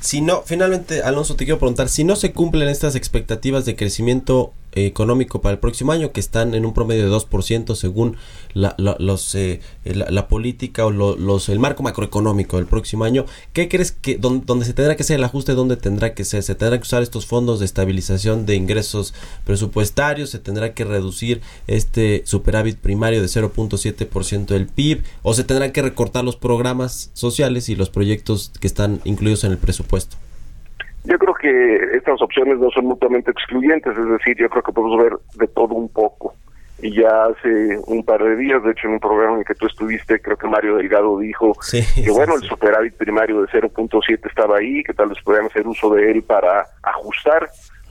[0.00, 4.52] Si no, finalmente, Alonso, te quiero preguntar, si no se cumplen estas expectativas de crecimiento
[4.72, 8.16] económico para el próximo año, que están en un promedio de 2% según
[8.54, 13.92] la, los, eh, la, política o los, el marco macroeconómico del próximo año, ¿qué crees
[13.92, 16.42] que donde, se tendrá que hacer el ajuste, dónde tendrá que ser?
[16.42, 20.30] ¿Se tendrá que usar estos fondos de estabilización de ingresos presupuestarios?
[20.30, 25.02] ¿Se tendrá que reducir este superávit primario de 0.7% del PIB?
[25.22, 29.52] ¿O se tendrán que recortar los programas sociales y los proyectos que están incluidos en
[29.52, 30.16] el presupuesto?
[31.04, 34.98] Yo creo que estas opciones no son mutuamente excluyentes, es decir, yo creo que podemos
[34.98, 36.34] ver de todo un poco.
[36.80, 39.54] Y ya hace un par de días, de hecho en un programa en el que
[39.54, 44.58] tú estuviste, creo que Mario Delgado dijo que bueno, el superávit primario de 0.7 estaba
[44.58, 47.48] ahí, que tal vez podrían hacer uso de él para ajustar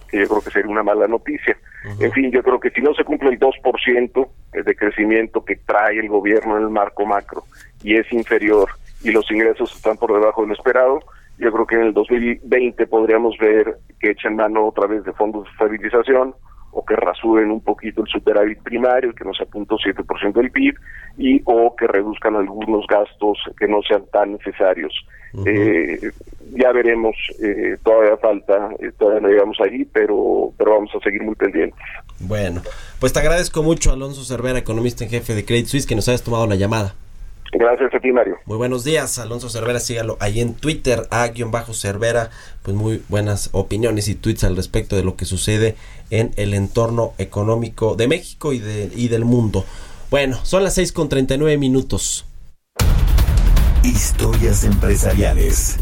[0.08, 1.58] que yo creo que sería una mala noticia.
[2.00, 6.00] En fin, yo creo que si no se cumple el 2% de crecimiento que trae
[6.00, 7.44] el gobierno en el marco macro
[7.84, 8.70] y es inferior
[9.04, 11.00] y los ingresos están por debajo de lo esperado,
[11.40, 15.44] yo creo que en el 2020 podríamos ver que echan mano otra vez de fondos
[15.46, 16.34] de estabilización
[16.72, 20.76] o que rasuren un poquito el superávit primario, que no sea punto .7% del PIB,
[21.18, 24.94] y o que reduzcan algunos gastos que no sean tan necesarios.
[25.46, 26.12] eh,
[26.56, 31.24] ya veremos, eh, todavía falta, eh, todavía no llegamos ahí, pero, pero vamos a seguir
[31.24, 31.80] muy pendientes.
[32.20, 32.62] Bueno,
[33.00, 36.24] pues te agradezco mucho, Alonso Cervera, economista en jefe de Credit Suisse, que nos hayas
[36.24, 36.94] tomado la llamada.
[37.54, 38.38] Gracias a ti, Mario.
[38.46, 42.30] Muy buenos días, Alonso Cervera, sígalo ahí en Twitter, a guion bajo Cervera,
[42.62, 45.76] pues muy buenas opiniones y tweets al respecto de lo que sucede
[46.10, 49.66] en el entorno económico de México y, de, y del mundo.
[50.10, 52.26] Bueno, son las 6 con 39 minutos.
[53.84, 55.80] Historias empresariales.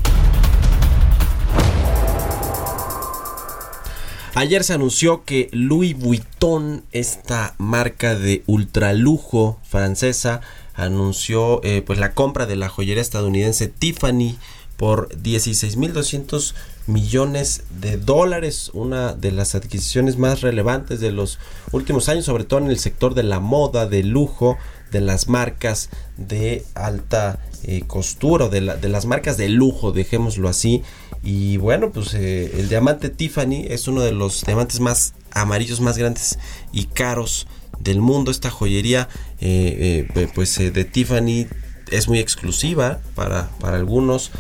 [4.38, 10.42] Ayer se anunció que Louis Vuitton, esta marca de ultralujo francesa,
[10.76, 14.38] anunció eh, pues la compra de la joyería estadounidense Tiffany
[14.78, 16.54] por 16.200
[16.88, 21.40] millones de dólares, una de las adquisiciones más relevantes de los
[21.72, 24.58] últimos años, sobre todo en el sector de la moda, de lujo,
[24.92, 30.84] de las marcas de alta eh, costura, de, de, las marcas de lujo, dejémoslo así.
[31.24, 35.98] Y bueno, pues eh, el diamante Tiffany es uno de los diamantes más amarillos, más
[35.98, 36.38] grandes
[36.72, 37.48] y caros
[37.80, 38.32] del mundo.
[38.32, 39.08] Esta joyería,
[39.40, 41.48] eh, eh, pues eh, de Tiffany
[41.92, 44.32] es muy exclusiva para, para algunos.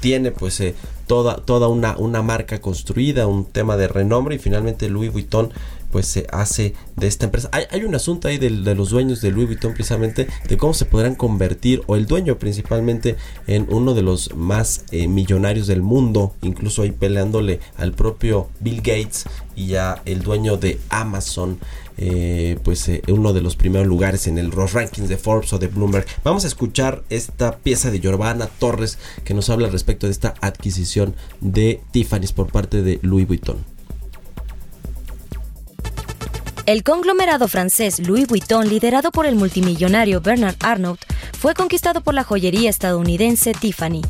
[0.00, 0.62] tiene pues
[1.06, 5.52] toda, toda una, una marca construida, un tema de renombre y finalmente Louis Vuitton
[5.90, 7.50] pues se hace de esta empresa.
[7.52, 10.84] Hay, un asunto ahí de, de, los dueños de Louis Vuitton precisamente de cómo se
[10.84, 13.16] podrán convertir o el dueño principalmente
[13.46, 18.78] en uno de los más eh, millonarios del mundo, incluso ahí peleándole al propio Bill
[18.78, 19.24] Gates
[19.56, 21.58] y ya el dueño de Amazon.
[22.00, 25.58] Eh, pues eh, uno de los primeros lugares en el, los rankings de Forbes o
[25.58, 26.06] de Bloomberg.
[26.22, 31.16] Vamos a escuchar esta pieza de Giovanna Torres que nos habla respecto de esta adquisición
[31.40, 33.77] de Tiffany's por parte de Louis Vuitton.
[36.68, 41.00] El conglomerado francés Louis Vuitton, liderado por el multimillonario Bernard Arnault,
[41.32, 44.02] fue conquistado por la joyería estadounidense Tiffany.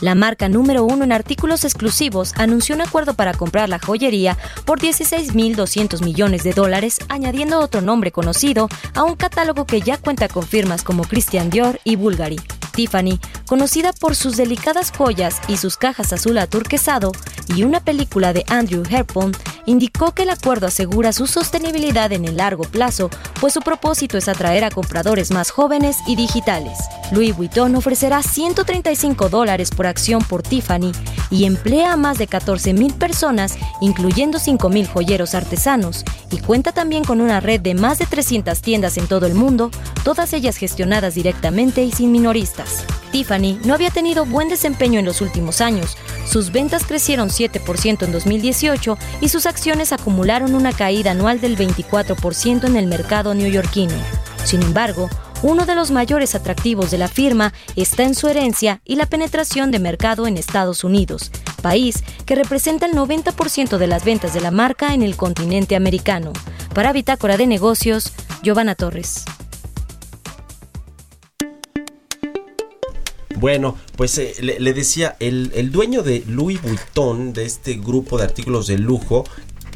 [0.00, 4.80] La marca número uno en artículos exclusivos anunció un acuerdo para comprar la joyería por
[4.80, 10.44] 16.200 millones de dólares, añadiendo otro nombre conocido a un catálogo que ya cuenta con
[10.44, 12.40] firmas como Christian Dior y Bulgari.
[12.78, 13.18] Tiffany,
[13.48, 17.10] conocida por sus delicadas joyas y sus cajas azul aturquesado,
[17.52, 19.32] y una película de Andrew Hepburn,
[19.66, 23.10] indicó que el acuerdo asegura su sostenibilidad en el largo plazo,
[23.40, 26.78] pues su propósito es atraer a compradores más jóvenes y digitales.
[27.10, 30.92] Louis Vuitton ofrecerá 135 dólares por acción por Tiffany
[31.30, 37.20] y emplea a más de 14.000 personas, incluyendo 5.000 joyeros artesanos, y cuenta también con
[37.20, 39.70] una red de más de 300 tiendas en todo el mundo,
[40.04, 42.84] todas ellas gestionadas directamente y sin minoristas.
[43.10, 45.96] Tiffany no había tenido buen desempeño en los últimos años.
[46.26, 52.66] Sus ventas crecieron 7% en 2018 y sus acciones acumularon una caída anual del 24%
[52.66, 53.94] en el mercado neoyorquino.
[54.44, 55.08] Sin embargo,
[55.42, 59.70] uno de los mayores atractivos de la firma está en su herencia y la penetración
[59.70, 61.30] de mercado en Estados Unidos,
[61.62, 66.32] país que representa el 90% de las ventas de la marca en el continente americano.
[66.74, 68.12] Para Bitácora de Negocios,
[68.42, 69.24] Giovanna Torres.
[73.36, 78.24] Bueno, pues eh, le, decía, el, el, dueño de Louis Vuitton, de este grupo de
[78.24, 79.22] artículos de lujo,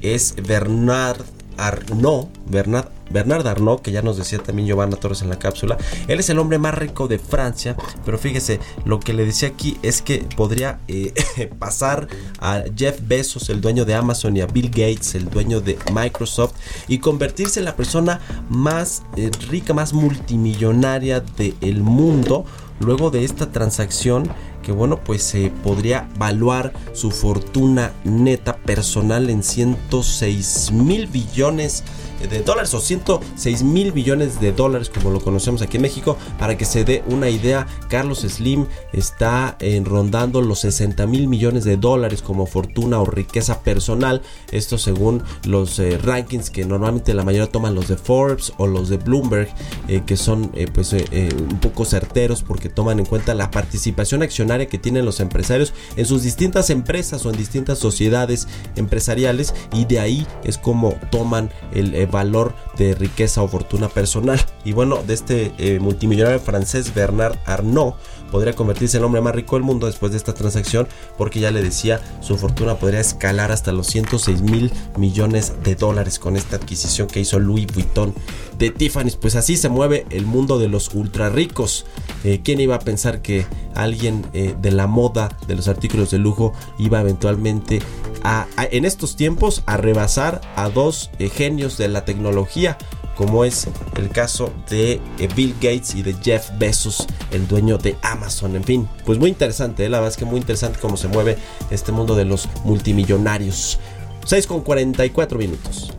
[0.01, 1.25] es Bernard
[1.57, 5.77] Arnault, Bernard, Bernard Arnault, que ya nos decía también Giovanna Torres en la cápsula.
[6.09, 9.79] Él es el hombre más rico de Francia, pero fíjese, lo que le decía aquí
[9.83, 11.13] es que podría eh,
[11.59, 12.09] pasar
[12.41, 16.55] a Jeff Bezos, el dueño de Amazon, y a Bill Gates, el dueño de Microsoft,
[16.89, 22.45] y convertirse en la persona más eh, rica, más multimillonaria del mundo
[22.81, 24.29] luego de esta transacción
[24.63, 31.85] que bueno pues se eh, podría valuar su fortuna neta personal en 106 mil billones
[32.29, 36.17] de dólares o 106 mil billones de dólares como lo conocemos aquí en México.
[36.39, 41.65] Para que se dé una idea Carlos Slim está en rondando los 60 mil millones
[41.65, 44.23] de dólares como fortuna o riqueza personal.
[44.51, 48.89] Esto según los eh, rankings que normalmente la mayoría toman los de Forbes o los
[48.89, 49.49] de Bloomberg
[49.89, 54.52] eh, que son eh, pues un poco certeros porque toman en cuenta la participación accionaria
[54.69, 60.01] que tienen los empresarios en sus distintas empresas o en distintas sociedades empresariales y de
[60.01, 64.41] ahí es como toman el valor de de riqueza o fortuna personal.
[64.65, 67.97] Y bueno, de este eh, multimillonario francés Bernard Arnault
[68.33, 71.53] podría convertirse en el hombre más rico del mundo después de esta transacción porque ya
[71.53, 76.57] le decía su fortuna podría escalar hasta los 106 mil millones de dólares con esta
[76.57, 78.15] adquisición que hizo Louis Vuitton
[78.59, 79.17] de Tiffany's.
[79.17, 81.85] Pues así se mueve el mundo de los ultra ricos.
[82.25, 86.19] Eh, quién iba a pensar que alguien eh, de la moda de los artículos de
[86.19, 87.81] lujo iba eventualmente
[88.23, 92.79] a, en estos tiempos a rebasar a dos eh, genios de la tecnología
[93.17, 97.97] como es el caso de eh, Bill Gates y de Jeff Bezos, el dueño de
[98.03, 98.57] Amazon.
[98.57, 99.89] En fin, pues muy interesante, ¿eh?
[99.89, 101.39] la verdad es que muy interesante cómo se mueve
[101.71, 103.79] este mundo de los multimillonarios.
[104.25, 105.93] 6 con 44 minutos.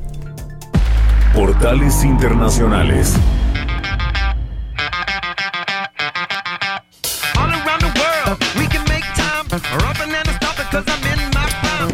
[1.34, 3.14] Portales Internacionales.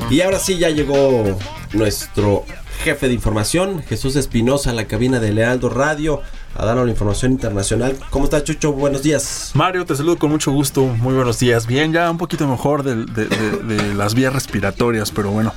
[0.10, 1.38] Y ahora sí ya llegó
[1.74, 2.44] nuestro
[2.80, 6.22] jefe de información, Jesús Espinosa, la cabina de Lealdo Radio
[6.56, 7.96] a darnos la información internacional.
[8.10, 8.74] ¿Cómo estás, Chucho?
[8.74, 9.52] Buenos días.
[9.54, 10.84] Mario, te saludo con mucho gusto.
[10.86, 11.68] Muy buenos días.
[11.68, 15.54] Bien, ya un poquito mejor de, las vías respiratorias, pero bueno.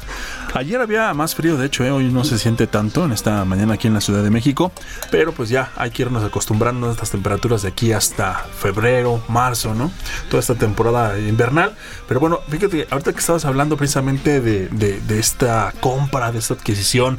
[0.55, 1.91] Ayer había más frío, de hecho, ¿eh?
[1.91, 4.71] hoy no se siente tanto en esta mañana aquí en la Ciudad de México,
[5.11, 9.75] pero pues ya hay que irnos acostumbrando a estas temperaturas de aquí hasta febrero, marzo,
[9.75, 9.91] ¿no?
[10.29, 11.75] Toda esta temporada invernal.
[12.07, 17.19] Pero bueno, fíjate, ahorita que estabas hablando precisamente de, de esta compra, de esta adquisición,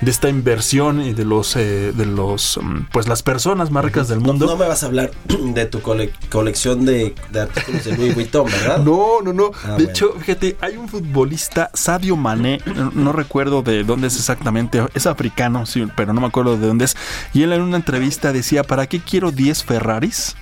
[0.00, 4.08] de esta inversión y de los, eh, de los, mm, pues las personas más ricas
[4.08, 4.46] del mundo.
[4.46, 8.78] No, me vas a hablar de tu colección de, artículos de Louis Vuitton, ¿verdad?
[8.82, 9.52] No, no, no.
[9.64, 14.82] Ah, de hecho, fíjate, hay un futbolista, Sadio Mané, no, recuerdo de dónde es exactamente,
[14.94, 16.96] es africano, sí, pero no me acuerdo de dónde es.
[17.32, 20.36] Y él en una entrevista decía, ¿para qué quiero 10 Ferraris?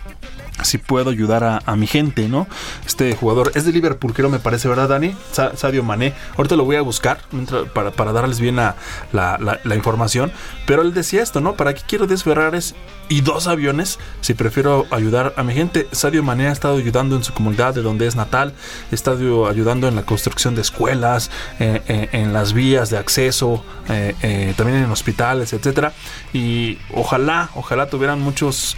[0.63, 2.47] Si puedo ayudar a, mi gente, ¿no?
[2.85, 5.15] Este jugador es de Liverpool, creo me parece, ¿verdad, Dani?
[5.33, 6.15] Sadio Mané.
[6.37, 7.21] Ahorita lo voy a buscar
[7.73, 8.77] para, para darles bien la,
[9.13, 10.33] la, información.
[10.67, 11.55] Pero él decía esto, ¿no?
[11.55, 12.75] ¿Para qué quiero 10 Ferraris
[13.09, 15.89] y dos aviones si prefiero ayudar a mi gente?
[15.93, 18.53] Sadio Mané ha estado ayudando en su comunidad de donde es natal,
[18.91, 23.65] ha estado ayudando en la construcción de escuelas, eh, eh, en las vías de acceso,
[23.89, 25.93] eh, también en hospitales, etcétera.
[26.33, 28.77] Y ojalá, ojalá tuvieran muchas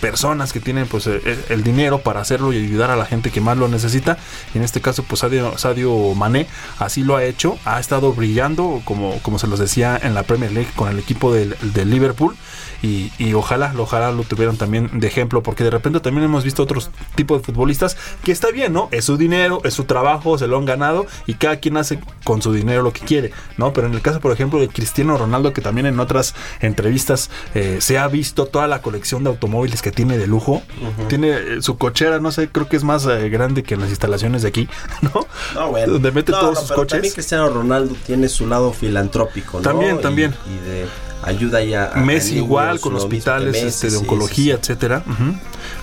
[0.00, 3.30] personas que tienen pues pues, eh, el dinero para hacerlo y ayudar a la gente
[3.30, 4.18] que más lo necesita.
[4.54, 6.46] Y en este caso, pues Sadio, Sadio Mané
[6.78, 10.52] así lo ha hecho, ha estado brillando, como, como se los decía en la Premier
[10.52, 12.36] League con el equipo del, del Liverpool
[12.82, 16.90] y, ojalá, ojalá lo tuvieran también de ejemplo, porque de repente también hemos visto otros
[17.14, 18.88] tipos de futbolistas que está bien, ¿no?
[18.90, 22.42] Es su dinero, es su trabajo, se lo han ganado y cada quien hace con
[22.42, 23.72] su dinero lo que quiere, ¿no?
[23.72, 27.78] Pero en el caso, por ejemplo, de Cristiano Ronaldo, que también en otras entrevistas eh,
[27.80, 30.62] se ha visto toda la colección de automóviles que tiene de lujo,
[31.08, 33.90] tiene eh, su cochera, no sé, creo que es más eh, grande que en las
[33.90, 34.68] instalaciones de aquí,
[35.02, 35.26] ¿no?
[35.54, 35.92] No, bueno.
[35.94, 36.92] Donde mete todos sus coches.
[36.92, 39.62] También Cristiano Ronaldo tiene su lado filantrópico, ¿no?
[39.62, 40.34] También, también.
[40.46, 40.86] y de
[41.22, 45.04] ayuda ya a Messi igual con hospitales este, de oncología, etcétera.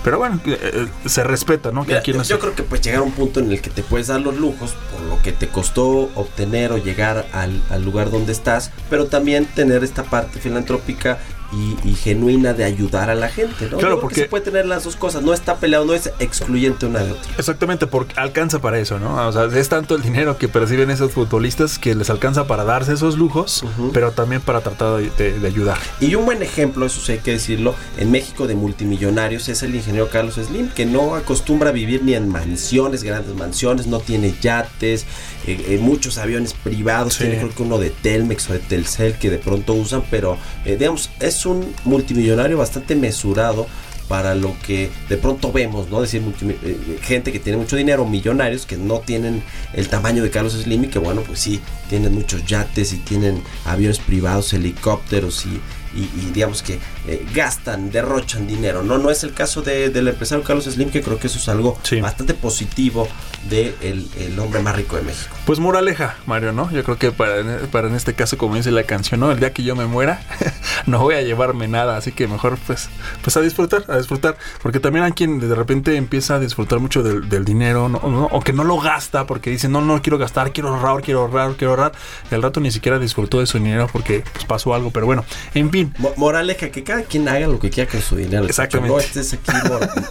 [0.04, 1.84] Pero bueno, eh, eh, se respeta, ¿no?
[1.84, 4.20] Que yo creo que pues llegar a un punto en el que te puedes dar
[4.20, 8.70] los lujos por lo que te costó obtener o llegar al, al lugar donde estás,
[8.88, 11.18] pero también tener esta parte filantrópica
[11.52, 13.78] y, genuina de ayudar a la gente, ¿no?
[13.78, 17.00] Claro, porque se puede tener las dos cosas, no está peleado, no es excluyente una
[17.00, 17.32] de otra.
[17.36, 19.26] Exactamente, porque alcanza para eso, ¿no?
[19.26, 22.94] O sea, es tanto el dinero que perciben esos futbolistas que les alcanza para darse
[22.94, 25.78] esos lujos, pero también para tratar de, ayudar.
[26.00, 29.74] Y un buen ejemplo, eso sí hay que decirlo, en México de multimillonarios es el
[29.74, 34.34] ingeniero Carlos Slim, que no acostumbra a vivir ni en mansiones, grandes mansiones, no tiene
[34.40, 35.06] yates,
[35.46, 39.30] eh, eh, muchos aviones privados, tiene creo que uno de Telmex o de Telcel que
[39.30, 43.66] de pronto usan, pero eh, digamos, es un multimillonario bastante mesurado
[44.08, 46.00] para lo que de pronto vemos, ¿no?
[46.00, 50.54] decir, eh, gente que tiene mucho dinero, millonarios que no tienen el tamaño de Carlos
[50.54, 55.60] Slim y que bueno, pues sí, tienen muchos yates y tienen aviones privados, helicópteros y,
[55.92, 58.82] digamos que eh, gastan, derrochan dinero.
[58.82, 61.78] No, no es el caso del empresario Carlos Slim, que creo que eso es algo
[62.00, 63.08] bastante positivo
[63.48, 65.34] de el, hombre más rico de México.
[65.46, 66.70] Pues moraleja, Mario, ¿no?
[66.70, 69.32] Yo creo que para, para en este caso, como dice la canción, ¿no?
[69.32, 70.22] El día que yo me muera,
[70.86, 72.88] no voy a llevarme nada, así que mejor pues,
[73.22, 77.02] pues a disfrutar, a disfrutar, porque también hay quien de repente empieza a disfrutar mucho
[77.02, 77.98] del, dinero, ¿no?
[78.30, 81.56] o que no lo gasta, porque dice, no, no quiero gastar, quiero ahorrar, quiero ahorrar,
[81.56, 81.92] quiero ahorrar,
[82.30, 85.24] y al rato ni siquiera disfrutó de su dinero porque pues, pasó algo, pero bueno,
[85.54, 85.79] en fin.
[86.16, 88.44] Moraleja, que cada quien haga lo que quiera con su dinero.
[88.46, 88.92] Exactamente.
[88.92, 89.52] No estés aquí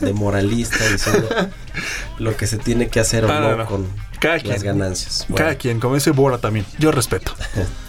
[0.01, 1.29] de moralista diciendo
[2.19, 3.25] lo que se tiene que hacer
[3.67, 3.87] con
[4.43, 5.27] las ganancias.
[5.35, 7.33] Cada quien, como dice Bora también, yo respeto.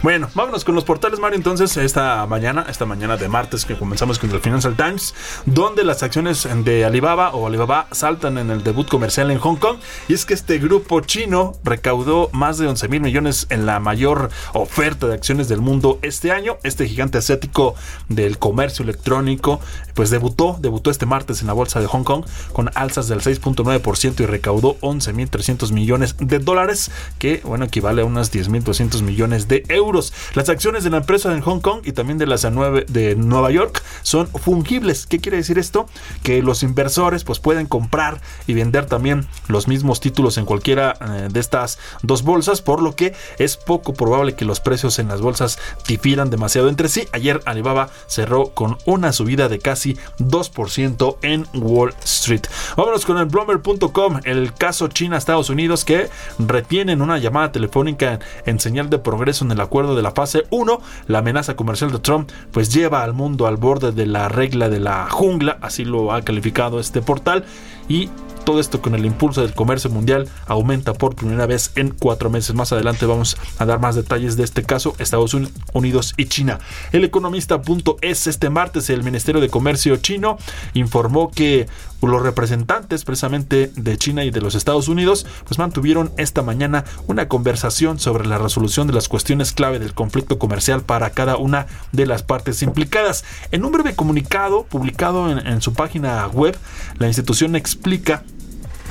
[0.00, 1.38] Bueno, vámonos con los portales, Mario.
[1.38, 5.12] Entonces, esta mañana, esta mañana de martes que comenzamos con el Financial Times,
[5.44, 9.78] donde las acciones de Alibaba o Alibaba saltan en el debut comercial en Hong Kong.
[10.06, 14.30] Y es que este grupo chino recaudó más de 11 mil millones en la mayor
[14.52, 16.58] oferta de acciones del mundo este año.
[16.62, 17.74] Este gigante asiático
[18.08, 19.60] del comercio electrónico,
[19.94, 24.20] pues debutó, debutó este martes en la bolsa de Hong Kong con alzas del 6.9%
[24.20, 28.62] y recaudó 11 mil 300 millones de dólares, que bueno, equivale a unos 10 mil
[28.62, 32.26] 200 millones de euros las acciones de la empresa en Hong Kong y también de
[32.26, 35.06] las de Nueva York son fungibles.
[35.06, 35.86] ¿Qué quiere decir esto?
[36.22, 41.28] Que los inversores pues pueden comprar y vender también los mismos títulos en cualquiera eh,
[41.30, 45.20] de estas dos bolsas, por lo que es poco probable que los precios en las
[45.20, 47.08] bolsas difieran demasiado entre sí.
[47.12, 52.42] Ayer Alibaba cerró con una subida de casi 2% en Wall Street.
[52.76, 56.08] Vámonos con el Bloomberg.com, el caso China-Estados Unidos que
[56.38, 60.80] retienen una llamada telefónica en señal de progreso en el acuerdo de la fase 1,
[61.06, 64.80] la amenaza comercial de Trump pues lleva al mundo al borde de la regla de
[64.80, 67.44] la jungla, así lo ha calificado este portal,
[67.88, 68.10] y
[68.48, 72.54] todo esto con el impulso del comercio mundial aumenta por primera vez en cuatro meses.
[72.54, 75.36] Más adelante vamos a dar más detalles de este caso, Estados
[75.74, 76.58] Unidos y China.
[76.92, 80.38] El economista.es este martes, el Ministerio de Comercio chino
[80.72, 81.66] informó que
[82.02, 87.28] los representantes precisamente de China y de los Estados Unidos pues mantuvieron esta mañana una
[87.28, 92.06] conversación sobre la resolución de las cuestiones clave del conflicto comercial para cada una de
[92.06, 93.24] las partes implicadas.
[93.50, 96.56] En un breve comunicado publicado en, en su página web,
[96.98, 98.22] la institución explica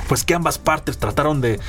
[0.08, 1.60] pues que ambas partes trataron de,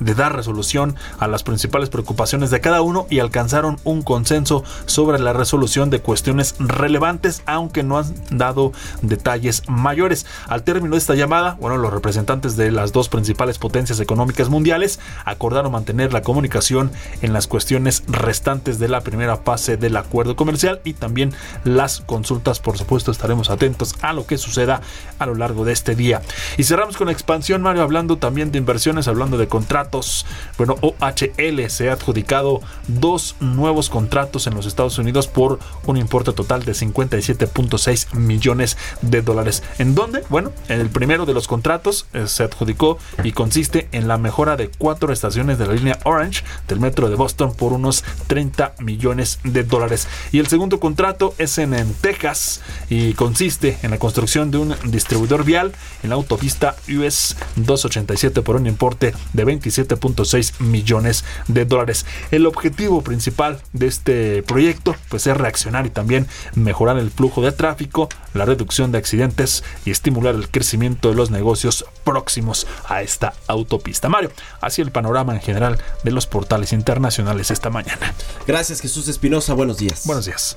[0.00, 5.32] dar resolución a las principales preocupaciones de cada uno y alcanzaron un consenso sobre la
[5.32, 8.72] resolución de cuestiones relevantes, aunque no han dado
[9.02, 10.26] detalles mayores.
[10.46, 15.00] Al término de esta llamada, bueno, los representantes de las dos principales potencias económicas mundiales
[15.24, 20.80] acordaron mantener la comunicación en las cuestiones restantes de la primera fase del acuerdo comercial
[20.84, 21.34] y también
[21.64, 22.60] las consultas.
[22.60, 24.80] Por supuesto, estaremos atentos a lo que suceda
[25.18, 26.22] a lo largo de este día.
[26.56, 30.26] Y cerramos con expansión, Mario hablando también de inversiones, hablando de contratos.
[30.56, 36.32] Bueno, OHL se ha adjudicado dos nuevos contratos en los Estados Unidos por un importe
[36.32, 39.62] total de 57.6 millones de dólares.
[39.78, 40.22] ¿En dónde?
[40.28, 44.70] Bueno, el primero de los contratos eh, se adjudicó y consiste en la mejora de
[44.78, 49.64] cuatro estaciones de la línea Orange del metro de Boston por unos 30 millones de
[49.64, 50.06] dólares.
[50.32, 54.74] Y el segundo contrato es en, en Texas y consiste en la construcción de un
[54.84, 55.72] distribuidor vial
[56.02, 57.36] en la autopista US
[57.70, 62.06] 287 por un importe de 27.6 millones de dólares.
[62.30, 67.52] El objetivo principal de este proyecto pues es reaccionar y también mejorar el flujo de
[67.52, 73.34] tráfico, la reducción de accidentes y estimular el crecimiento de los negocios próximos a esta
[73.46, 74.08] autopista.
[74.08, 78.14] Mario, así el panorama en general de los portales internacionales esta mañana.
[78.46, 80.02] Gracias Jesús Espinosa, buenos días.
[80.06, 80.56] Buenos días.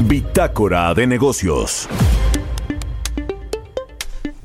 [0.00, 1.88] Bitácora de negocios.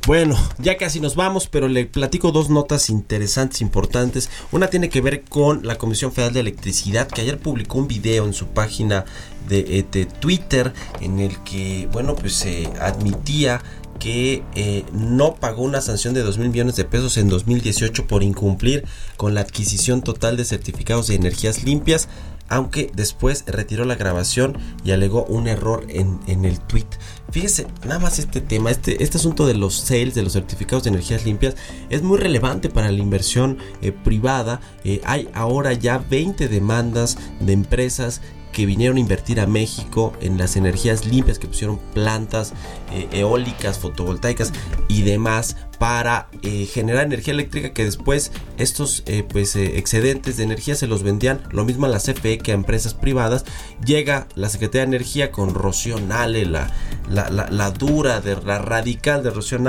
[0.06, 4.30] Bueno, ya casi nos vamos, pero le platico dos notas interesantes, importantes.
[4.52, 8.26] Una tiene que ver con la Comisión Federal de Electricidad, que ayer publicó un video
[8.26, 9.06] en su página
[9.50, 13.64] de, eh, Twitter en el que, bueno, pues se admitía
[13.98, 18.22] que eh, no pagó una sanción de 2 mil millones de pesos en 2018 por
[18.22, 18.84] incumplir
[19.18, 22.10] con la adquisición total de certificados de energías limpias
[22.50, 26.86] aunque después retiró la grabación y alegó un error en, el tweet.
[27.32, 30.92] Fíjese, nada más este tema, este, este asunto de los sales, de los certificados de
[30.92, 31.56] energías limpias,
[31.90, 34.62] es muy relevante para la inversión eh, privada.
[34.84, 38.22] Eh, hay ahora ya 20 demandas de empresas
[38.56, 42.54] que vinieron a invertir a México en las energías limpias, que pusieron plantas
[42.94, 44.54] eh, eólicas, fotovoltaicas
[44.88, 50.76] y demás para eh, generar energía eléctrica que después estos eh, pues excedentes de energía
[50.76, 51.42] se los vendían.
[51.52, 53.44] Lo mismo a la CFE que a empresas privadas.
[53.86, 56.72] Llega la Secretaría de Energía con Rocío Nale la,
[57.10, 59.60] la, dura de la radical de Rocío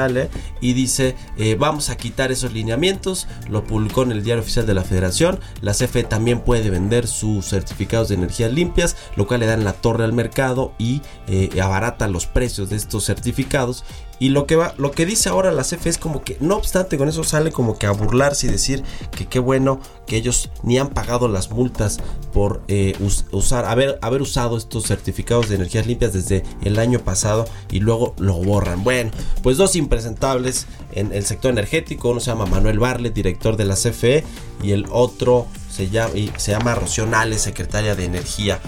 [0.60, 1.16] y dice
[1.58, 5.40] vamos a quitar esos lineamientos lo publicó en el diario oficial de la Federación.
[5.60, 8.75] La CFE también puede vender sus certificados de energía limpia
[9.16, 13.04] lo cual le dan la torre al mercado y eh, abarata los precios de estos
[13.04, 13.84] certificados.
[14.18, 16.96] Y lo que va, lo que dice ahora la CFE es como que, no obstante,
[16.96, 20.78] con eso sale como que a burlarse y decir que qué bueno que ellos ni
[20.78, 21.98] han pagado las multas
[22.32, 22.96] por eh,
[23.32, 28.14] usar, haber, haber usado estos certificados de energías limpias desde el año pasado y luego
[28.18, 28.84] lo borran.
[28.84, 29.10] Bueno,
[29.42, 32.08] pues dos impresentables en el sector energético.
[32.08, 34.24] Uno se llama Manuel Barlet, director de la CFE,
[34.62, 35.46] y el otro
[35.76, 36.14] se llama,
[36.52, 37.06] llama Rocío
[37.36, 38.60] secretaria de Energía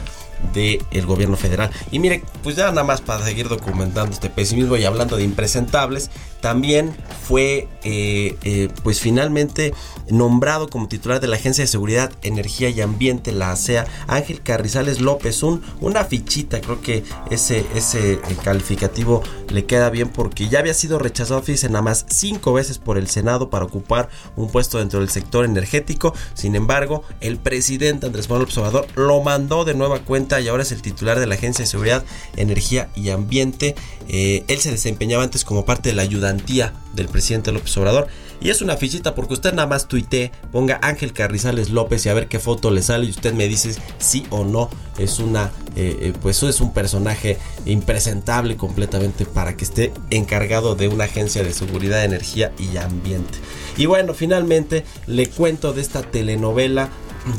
[0.52, 1.70] del gobierno federal.
[1.90, 6.10] Y mire, pues ya nada más para seguir documentando este pesimismo y hablando de impresentables,
[6.40, 6.94] también
[7.28, 9.74] fue eh, eh, pues finalmente
[10.08, 15.00] nombrado como titular de la Agencia de Seguridad, Energía y Ambiente, la ASEA, Ángel Carrizales
[15.00, 20.60] López, un, una fichita, creo que ese, ese eh, calificativo le queda bien porque ya
[20.60, 24.78] había sido rechazado, fíjense, nada más cinco veces por el Senado para ocupar un puesto
[24.78, 30.00] dentro del sector energético, sin embargo, el presidente Andrés Manuel Observador lo mandó de nueva
[30.00, 32.04] cuenta y ahora es el titular de la Agencia de Seguridad,
[32.36, 33.74] Energía y Ambiente.
[34.08, 36.04] él se desempeñaba antes como parte de la
[36.36, 38.08] del presidente López Obrador.
[38.40, 42.14] Y es una fichita porque usted nada más tuite, ponga Ángel Carrizales López y a
[42.14, 44.70] ver qué foto le sale y usted me dice sí o no.
[44.96, 50.88] Es una, eh, eh, pues es un personaje impresentable completamente para que esté encargado de
[50.88, 53.38] una agencia de seguridad, energía y ambiente.
[53.76, 56.90] Y bueno, finalmente le cuento de esta telenovela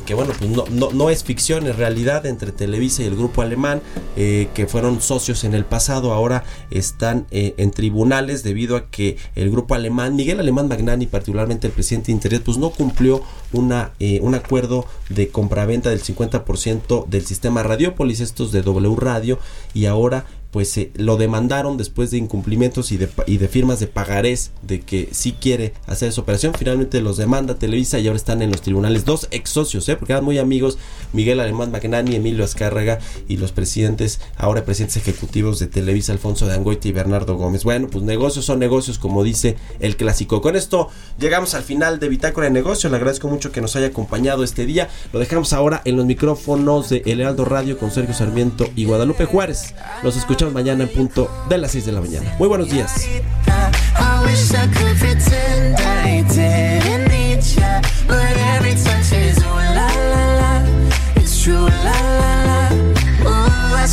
[0.05, 3.81] que bueno, pues no, no, es ficción, es realidad entre Televisa y el grupo alemán,
[4.15, 9.17] eh, que fueron socios en el pasado, ahora están eh, en tribunales debido a que
[9.35, 13.21] el grupo alemán, Miguel Alemán Magnani, particularmente el presidente de Internet, pues no cumplió
[13.53, 19.39] una, eh, un acuerdo de compraventa del 50% del sistema Radiopolis, estos de W Radio,
[19.73, 23.87] y ahora pues se lo demandaron después de incumplimientos y de, y de firmas de
[23.87, 26.53] pagarés de que sí quiere hacer esa operación.
[26.57, 29.95] Finalmente los demanda Televisa y ahora están en los tribunales dos ex socios, ¿eh?
[29.95, 30.77] porque eran muy amigos
[31.13, 36.55] Miguel Alemán Magnani, Emilio Azcárraga y los presidentes, ahora presidentes ejecutivos de Televisa, Alfonso de
[36.55, 37.63] Angoiti y Bernardo Gómez.
[37.63, 40.41] Bueno, pues negocios son negocios, como dice el clásico.
[40.41, 40.89] Con esto
[41.19, 42.91] llegamos al final de Bitácora de Negocios.
[42.91, 44.89] Le agradezco mucho que nos haya acompañado este día.
[45.13, 49.25] Lo dejamos ahora en los micrófonos de El Heraldo Radio con Sergio Sarmiento y Guadalupe
[49.25, 49.75] Juárez.
[50.03, 52.35] Los escuchamos mañana en punto de las 6 de la mañana.
[52.39, 53.07] Muy buenos días.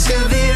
[0.07, 0.47] change.
[0.47, 0.56] You